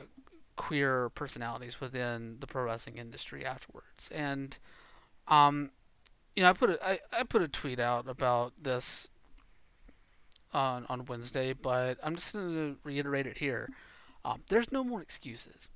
queer 0.56 1.10
personalities 1.10 1.80
within 1.80 2.38
the 2.40 2.48
pro 2.48 2.66
wrestling 2.66 2.98
industry 2.98 3.46
afterwards, 3.46 4.10
and 4.14 4.58
um, 5.28 5.72
you 6.36 6.44
know 6.44 6.50
I 6.50 6.54
put 6.54 6.70
a, 6.70 6.86
I, 6.86 7.00
I 7.14 7.24
put 7.24 7.42
a 7.42 7.48
tweet 7.48 7.80
out 7.80 8.10
about 8.10 8.54
this 8.62 9.08
on 10.54 10.86
on 10.90 11.06
Wednesday, 11.06 11.54
but 11.54 11.98
I'm 12.04 12.16
just 12.16 12.34
going 12.34 12.54
to 12.54 12.78
reiterate 12.84 13.28
it 13.28 13.38
here. 13.38 13.70
Um, 14.24 14.42
there's 14.50 14.72
no 14.72 14.84
more 14.84 15.02
excuses. 15.02 15.70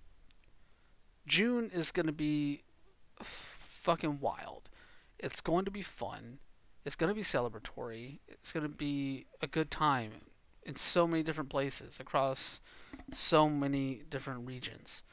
June 1.25 1.71
is 1.73 1.91
going 1.91 2.05
to 2.05 2.11
be 2.11 2.63
f- 3.19 3.55
fucking 3.59 4.19
wild. 4.19 4.69
It's 5.17 5.41
going 5.41 5.65
to 5.65 5.71
be 5.71 5.81
fun. 5.81 6.39
It's 6.85 6.95
going 6.95 7.09
to 7.09 7.15
be 7.15 7.23
celebratory. 7.23 8.19
It's 8.27 8.51
going 8.51 8.63
to 8.63 8.69
be 8.69 9.25
a 9.41 9.47
good 9.47 9.71
time 9.71 10.11
in 10.63 10.75
so 10.75 11.07
many 11.07 11.23
different 11.23 11.49
places 11.49 11.99
across 11.99 12.59
so 13.13 13.49
many 13.49 14.01
different 14.09 14.47
regions 14.47 15.03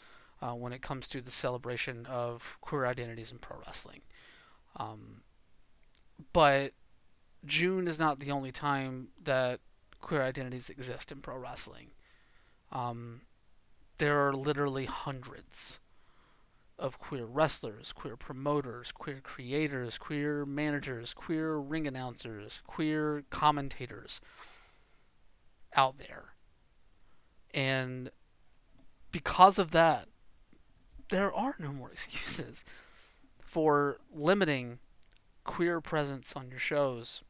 uh, 0.40 0.52
when 0.52 0.72
it 0.72 0.82
comes 0.82 1.06
to 1.08 1.20
the 1.20 1.30
celebration 1.30 2.04
of 2.06 2.58
queer 2.60 2.86
identities 2.86 3.32
in 3.32 3.38
pro 3.38 3.58
wrestling. 3.58 4.00
Um, 4.76 5.22
but 6.32 6.72
June 7.44 7.88
is 7.88 7.98
not 7.98 8.20
the 8.20 8.30
only 8.30 8.52
time 8.52 9.08
that 9.22 9.60
queer 10.00 10.22
identities 10.22 10.70
exist 10.70 11.10
in 11.10 11.20
pro 11.20 11.36
wrestling. 11.36 11.90
Um, 12.70 13.22
there 13.98 14.26
are 14.26 14.32
literally 14.32 14.86
hundreds 14.86 15.78
of 16.78 16.98
queer 16.98 17.24
wrestlers, 17.24 17.92
queer 17.92 18.16
promoters, 18.16 18.90
queer 18.92 19.20
creators, 19.22 19.98
queer 19.98 20.44
managers, 20.44 21.14
queer 21.14 21.56
ring 21.56 21.86
announcers, 21.86 22.62
queer 22.66 23.22
commentators 23.30 24.20
out 25.74 25.98
there. 25.98 26.34
And 27.54 28.10
because 29.10 29.58
of 29.58 29.70
that, 29.72 30.08
there 31.10 31.32
are 31.32 31.54
no 31.58 31.72
more 31.72 31.90
excuses 31.92 32.64
for 33.40 33.98
limiting 34.12 34.78
queer 35.44 35.80
presence 35.80 36.34
on 36.34 36.48
your 36.48 36.58
shows 36.58 37.22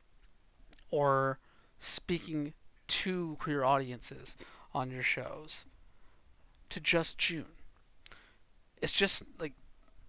or 0.92 1.40
speaking 1.81 2.52
to 2.87 3.37
queer 3.40 3.64
audiences 3.64 4.37
on 4.72 4.92
your 4.92 5.02
shows 5.02 5.64
to 6.70 6.81
just 6.81 7.18
June. 7.18 7.46
It's 8.81 8.92
just 8.92 9.24
like 9.40 9.55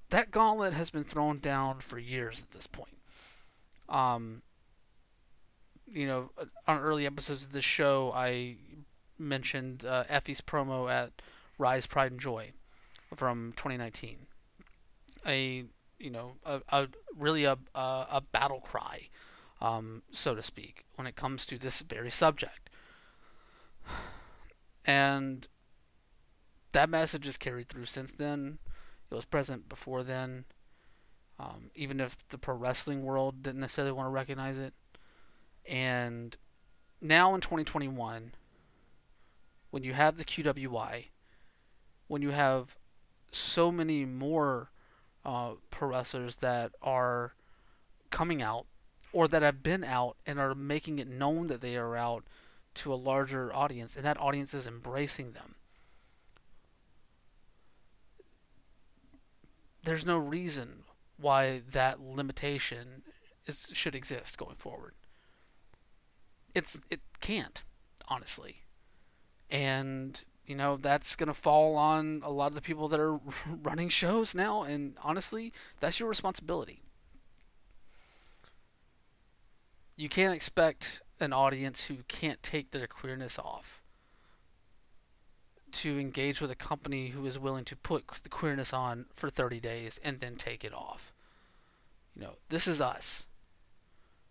that 0.10 0.30
gauntlet 0.30 0.74
has 0.74 0.92
been 0.92 1.04
thrown 1.04 1.40
down 1.40 1.80
for 1.80 1.98
years 1.98 2.44
at 2.44 2.52
this 2.52 2.68
point. 2.68 2.98
Um, 3.90 4.44
you 5.92 6.06
know, 6.06 6.30
on 6.68 6.80
early 6.80 7.06
episodes 7.06 7.44
of 7.44 7.52
the 7.52 7.62
show, 7.62 8.12
I 8.16 8.58
mentioned 9.18 9.86
uh, 9.86 10.04
Effy's 10.10 10.42
promo 10.42 10.92
at 10.92 11.12
Rise, 11.58 11.86
Pride, 11.86 12.12
and 12.12 12.20
Joy 12.20 12.52
from 13.16 13.54
2019. 13.56 14.18
A 15.26 15.66
you 16.00 16.10
know 16.10 16.34
a, 16.46 16.62
a 16.70 16.88
really 17.18 17.46
a, 17.46 17.58
a, 17.74 18.08
a 18.12 18.24
battle 18.32 18.60
cry, 18.60 19.08
um, 19.64 20.04
so 20.12 20.36
to 20.36 20.44
speak, 20.44 20.84
when 20.96 21.08
it 21.08 21.16
comes 21.16 21.46
to 21.46 21.58
this 21.58 21.80
very 21.82 22.12
subject. 22.12 22.70
And 24.86 25.48
that 26.74 26.90
message 26.90 27.26
is 27.26 27.38
carried 27.38 27.70
through 27.70 27.86
since 27.86 28.12
then. 28.12 28.60
It 29.10 29.16
was 29.16 29.24
present 29.24 29.70
before 29.70 30.04
then. 30.04 30.44
Um, 31.40 31.72
even 31.76 32.02
if 32.02 32.18
the 32.28 32.38
pro 32.38 32.56
wrestling 32.56 33.04
world 33.04 33.42
didn't 33.42 33.62
necessarily 33.62 33.94
want 33.94 34.08
to 34.08 34.12
recognize 34.12 34.58
it. 34.58 34.74
And 35.66 36.36
now 37.00 37.34
in 37.34 37.40
2021, 37.40 38.34
when 39.72 39.84
you 39.84 39.94
have 39.94 40.18
the 40.18 40.26
QWI, 40.26 41.06
when 42.08 42.22
you 42.22 42.32
have 42.32 42.76
so 43.32 43.72
many 43.72 44.04
more 44.04 44.72
uh, 45.24 45.54
pro 45.72 45.88
wrestlers 45.88 46.36
that 46.38 46.74
are 46.82 47.34
coming 48.12 48.42
out 48.42 48.66
or 49.14 49.28
that 49.28 49.42
have 49.44 49.64
been 49.64 49.84
out 49.84 50.18
and 50.26 50.40
are 50.40 50.56
making 50.56 51.00
it 51.00 51.08
known 51.08 51.48
that 51.48 51.62
they 51.62 51.78
are 51.78 51.96
out 51.96 52.26
to 52.74 52.94
a 52.94 52.96
larger 52.96 53.54
audience, 53.56 53.96
and 53.96 54.04
that 54.04 54.20
audience 54.20 54.54
is 54.54 54.68
embracing 54.68 55.32
them. 55.34 55.56
There's 59.84 60.06
no 60.06 60.18
reason 60.18 60.84
why 61.18 61.62
that 61.72 62.02
limitation 62.02 63.04
is, 63.46 63.70
should 63.74 63.96
exist 63.96 64.38
going 64.38 64.56
forward. 64.56 64.94
It's 66.56 66.80
it 66.90 67.02
can't, 67.20 67.64
honestly. 68.08 68.64
And 69.50 70.20
you 70.46 70.56
know 70.56 70.78
that's 70.78 71.16
going 71.16 71.28
to 71.28 71.34
fall 71.34 71.76
on 71.76 72.22
a 72.24 72.32
lot 72.32 72.48
of 72.48 72.56
the 72.56 72.62
people 72.62 72.88
that 72.90 73.00
are 73.00 73.20
running 73.64 73.90
shows 73.90 74.36
now 74.36 74.64
and 74.64 74.98
honestly 75.02 75.54
that's 75.80 76.00
your 76.00 76.10
responsibility 76.10 76.83
you 79.96 80.10
can't 80.10 80.34
expect 80.34 81.02
an 81.20 81.34
audience 81.34 81.86
who 81.86 81.98
can't 82.08 82.42
take 82.44 82.72
their 82.72 82.88
queerness 82.88 83.38
off 83.40 83.82
to 85.72 86.00
engage 86.00 86.40
with 86.40 86.52
a 86.52 86.56
company 86.56 87.10
who 87.10 87.26
is 87.26 87.40
willing 87.40 87.66
to 87.66 87.76
put 87.76 88.04
the 88.22 88.30
queerness 88.30 88.74
on 88.74 89.06
for 89.16 89.30
30 89.30 89.60
days 89.60 90.00
and 90.04 90.20
then 90.20 90.36
take 90.36 90.64
it 90.64 90.74
off 90.74 91.14
you 92.16 92.22
know 92.22 92.36
this 92.50 92.68
is 92.68 92.82
us 92.82 93.26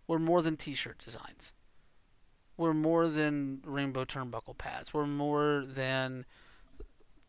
we're 0.07 0.19
more 0.19 0.41
than 0.41 0.55
t-shirt 0.55 0.97
designs 1.03 1.51
we're 2.57 2.73
more 2.73 3.07
than 3.07 3.61
rainbow 3.65 4.05
turnbuckle 4.05 4.57
pads. 4.57 4.93
We're 4.93 5.07
more 5.07 5.63
than 5.65 6.25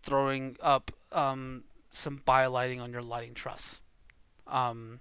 throwing 0.02 0.56
up 0.60 0.90
um, 1.12 1.64
some 1.90 2.20
lighting 2.26 2.80
on 2.80 2.92
your 2.92 3.02
lighting 3.02 3.34
truss. 3.34 3.80
Um, 4.46 5.00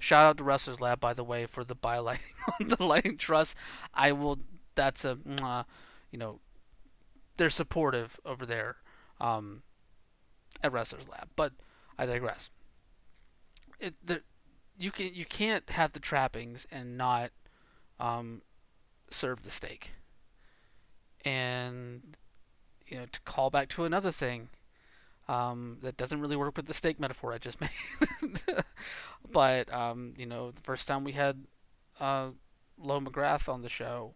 shout 0.00 0.24
out 0.24 0.38
to 0.38 0.44
Wrestlers 0.44 0.80
Lab, 0.80 0.98
by 0.98 1.14
the 1.14 1.22
way, 1.22 1.46
for 1.46 1.62
the 1.62 1.76
lighting 1.82 2.20
on 2.60 2.68
the 2.68 2.82
lighting 2.82 3.16
truss. 3.16 3.54
I 3.94 4.12
will. 4.12 4.38
That's 4.74 5.04
a, 5.04 5.18
you 6.10 6.18
know, 6.18 6.40
they're 7.36 7.50
supportive 7.50 8.18
over 8.24 8.46
there 8.46 8.76
um, 9.20 9.62
at 10.62 10.72
Wrestlers 10.72 11.08
Lab. 11.08 11.28
But 11.36 11.52
I 11.98 12.06
digress. 12.06 12.50
It, 13.78 13.94
you 14.78 14.90
can 14.90 15.14
you 15.14 15.24
can't 15.26 15.68
have 15.70 15.92
the 15.92 16.00
trappings 16.00 16.66
and 16.72 16.96
not 16.96 17.30
um, 17.98 18.42
serve 19.10 19.42
the 19.42 19.50
steak. 19.50 19.90
And 21.24 22.16
you 22.86 22.98
know, 22.98 23.06
to 23.12 23.20
call 23.20 23.50
back 23.50 23.68
to 23.70 23.84
another 23.84 24.10
thing 24.10 24.48
um, 25.30 25.78
that 25.82 25.96
doesn't 25.96 26.20
really 26.20 26.36
work 26.36 26.56
with 26.56 26.66
the 26.66 26.74
steak 26.74 26.98
metaphor 26.98 27.32
I 27.32 27.38
just 27.38 27.60
made. 27.60 27.70
but 29.30 29.72
um, 29.72 30.14
you 30.16 30.26
know, 30.26 30.50
the 30.50 30.60
first 30.62 30.86
time 30.86 31.04
we 31.04 31.12
had 31.12 31.44
uh, 32.00 32.30
Lo 32.78 33.00
McGrath 33.00 33.48
on 33.48 33.62
the 33.62 33.68
show, 33.68 34.14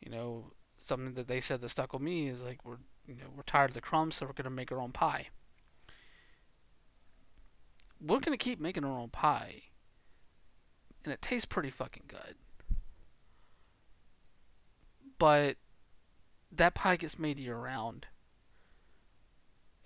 you 0.00 0.10
know, 0.10 0.52
something 0.78 1.14
that 1.14 1.28
they 1.28 1.40
said 1.40 1.60
that 1.60 1.68
stuck 1.68 1.92
with 1.92 2.02
me 2.02 2.28
is 2.28 2.42
like 2.42 2.64
we're 2.64 2.78
you 3.06 3.14
know 3.14 3.26
we're 3.36 3.42
tired 3.42 3.70
of 3.70 3.74
the 3.74 3.80
crumbs, 3.80 4.16
so 4.16 4.26
we're 4.26 4.32
gonna 4.32 4.50
make 4.50 4.72
our 4.72 4.80
own 4.80 4.92
pie. 4.92 5.28
We're 8.00 8.20
gonna 8.20 8.36
keep 8.38 8.60
making 8.60 8.84
our 8.84 8.98
own 8.98 9.10
pie, 9.10 9.62
and 11.04 11.12
it 11.12 11.22
tastes 11.22 11.46
pretty 11.46 11.70
fucking 11.70 12.04
good 12.08 12.36
but 15.20 15.58
that 16.50 16.74
pie 16.74 16.96
gets 16.96 17.18
made 17.18 17.38
year 17.38 17.56
round. 17.56 18.06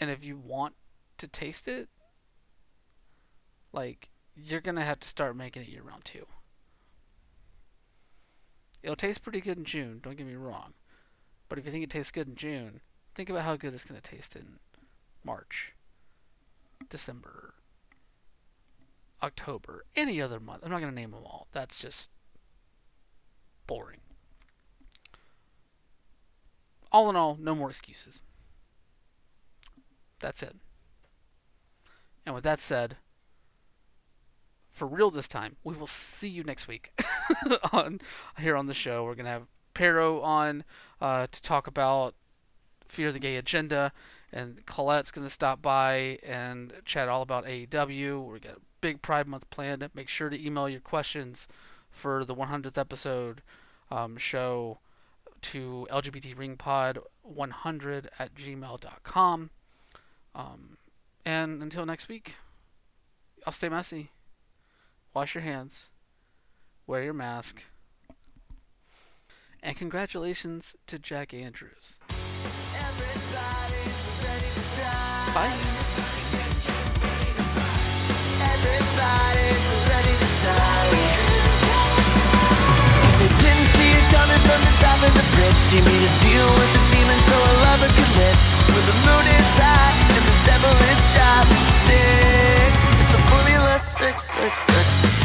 And 0.00 0.10
if 0.10 0.24
you 0.24 0.36
want 0.36 0.74
to 1.18 1.28
taste 1.28 1.68
it, 1.68 1.88
like 3.72 4.10
you're 4.34 4.60
gonna 4.60 4.84
have 4.84 5.00
to 5.00 5.08
start 5.08 5.36
making 5.36 5.62
it 5.62 5.68
year 5.68 5.82
round 5.82 6.04
too. 6.04 6.26
It'll 8.82 8.96
taste 8.96 9.22
pretty 9.22 9.40
good 9.40 9.58
in 9.58 9.64
June, 9.64 10.00
don't 10.02 10.16
get 10.16 10.26
me 10.26 10.34
wrong. 10.34 10.74
But 11.48 11.58
if 11.58 11.64
you 11.64 11.72
think 11.72 11.84
it 11.84 11.90
tastes 11.90 12.10
good 12.10 12.28
in 12.28 12.34
June, 12.34 12.80
think 13.14 13.30
about 13.30 13.44
how 13.44 13.56
good 13.56 13.74
it's 13.74 13.84
gonna 13.84 14.00
taste 14.00 14.36
in 14.36 14.58
March, 15.24 15.72
December, 16.90 17.54
October, 19.22 19.84
any 19.96 20.20
other 20.20 20.40
month. 20.40 20.62
I'm 20.64 20.70
not 20.70 20.80
gonna 20.80 20.92
name 20.92 21.12
them 21.12 21.24
all. 21.24 21.46
That's 21.52 21.80
just 21.80 22.08
boring 23.66 24.00
all 26.94 27.10
in 27.10 27.16
all, 27.16 27.36
no 27.40 27.56
more 27.56 27.70
excuses. 27.70 28.20
That's 30.20 30.42
it. 30.42 30.56
And 32.26 32.34
with 32.34 32.44
that 32.44 32.60
said, 32.60 32.96
for 34.70 34.86
real 34.86 35.10
this 35.10 35.28
time, 35.28 35.56
we 35.62 35.76
will 35.76 35.86
see 35.86 36.28
you 36.28 36.42
next 36.42 36.66
week 36.66 36.92
on 37.72 38.00
here 38.38 38.56
on 38.56 38.66
the 38.66 38.74
show. 38.74 39.04
We're 39.04 39.14
gonna 39.14 39.28
have 39.28 39.46
Pero 39.72 40.20
on 40.20 40.64
uh, 41.00 41.26
to 41.30 41.42
talk 41.42 41.66
about 41.66 42.14
Fear 42.88 43.12
the 43.12 43.18
Gay 43.18 43.36
Agenda, 43.36 43.92
and 44.32 44.64
Colette's 44.66 45.10
gonna 45.10 45.30
stop 45.30 45.62
by 45.62 46.18
and 46.22 46.72
chat 46.84 47.08
all 47.08 47.22
about 47.22 47.46
AEW. 47.46 48.26
We're 48.26 48.38
got 48.38 48.56
a 48.56 48.60
big 48.80 49.00
Pride 49.00 49.28
Month 49.28 49.48
planned. 49.50 49.88
Make 49.94 50.08
sure 50.08 50.28
to 50.28 50.46
email 50.46 50.68
your 50.68 50.80
questions 50.80 51.46
for 51.90 52.24
the 52.24 52.34
100th 52.34 52.76
episode 52.76 53.42
um, 53.90 54.16
show 54.16 54.80
to 55.42 55.86
lgbtringpod100 55.90 58.06
at 58.18 58.34
gmail.com. 58.34 59.50
Um, 60.34 60.76
and 61.24 61.62
until 61.62 61.86
next 61.86 62.08
week, 62.08 62.34
I'll 63.46 63.52
stay 63.52 63.68
messy. 63.68 64.10
Wash 65.14 65.34
your 65.34 65.42
hands. 65.42 65.90
Wear 66.86 67.02
your 67.02 67.14
mask. 67.14 67.62
And 69.62 69.76
congratulations 69.76 70.76
to 70.86 70.98
Jack 70.98 71.32
Andrews. 71.32 72.00
Bye. 75.34 75.56
coming 84.10 84.38
from 84.46 84.60
the 84.62 84.74
top 84.80 85.00
of 85.02 85.12
the 85.12 85.24
bridge 85.34 85.58
She 85.70 85.80
made 85.80 86.04
a 86.04 86.12
deal 86.22 86.48
with 86.54 86.70
the 86.72 86.82
demon 86.92 87.18
so 87.26 87.38
lover 87.64 87.88
could 87.88 88.10
live 88.16 88.54
the 88.86 88.92
moon 89.06 89.24
six, 94.04 94.22
six, 94.22 94.60
six. 94.60 95.23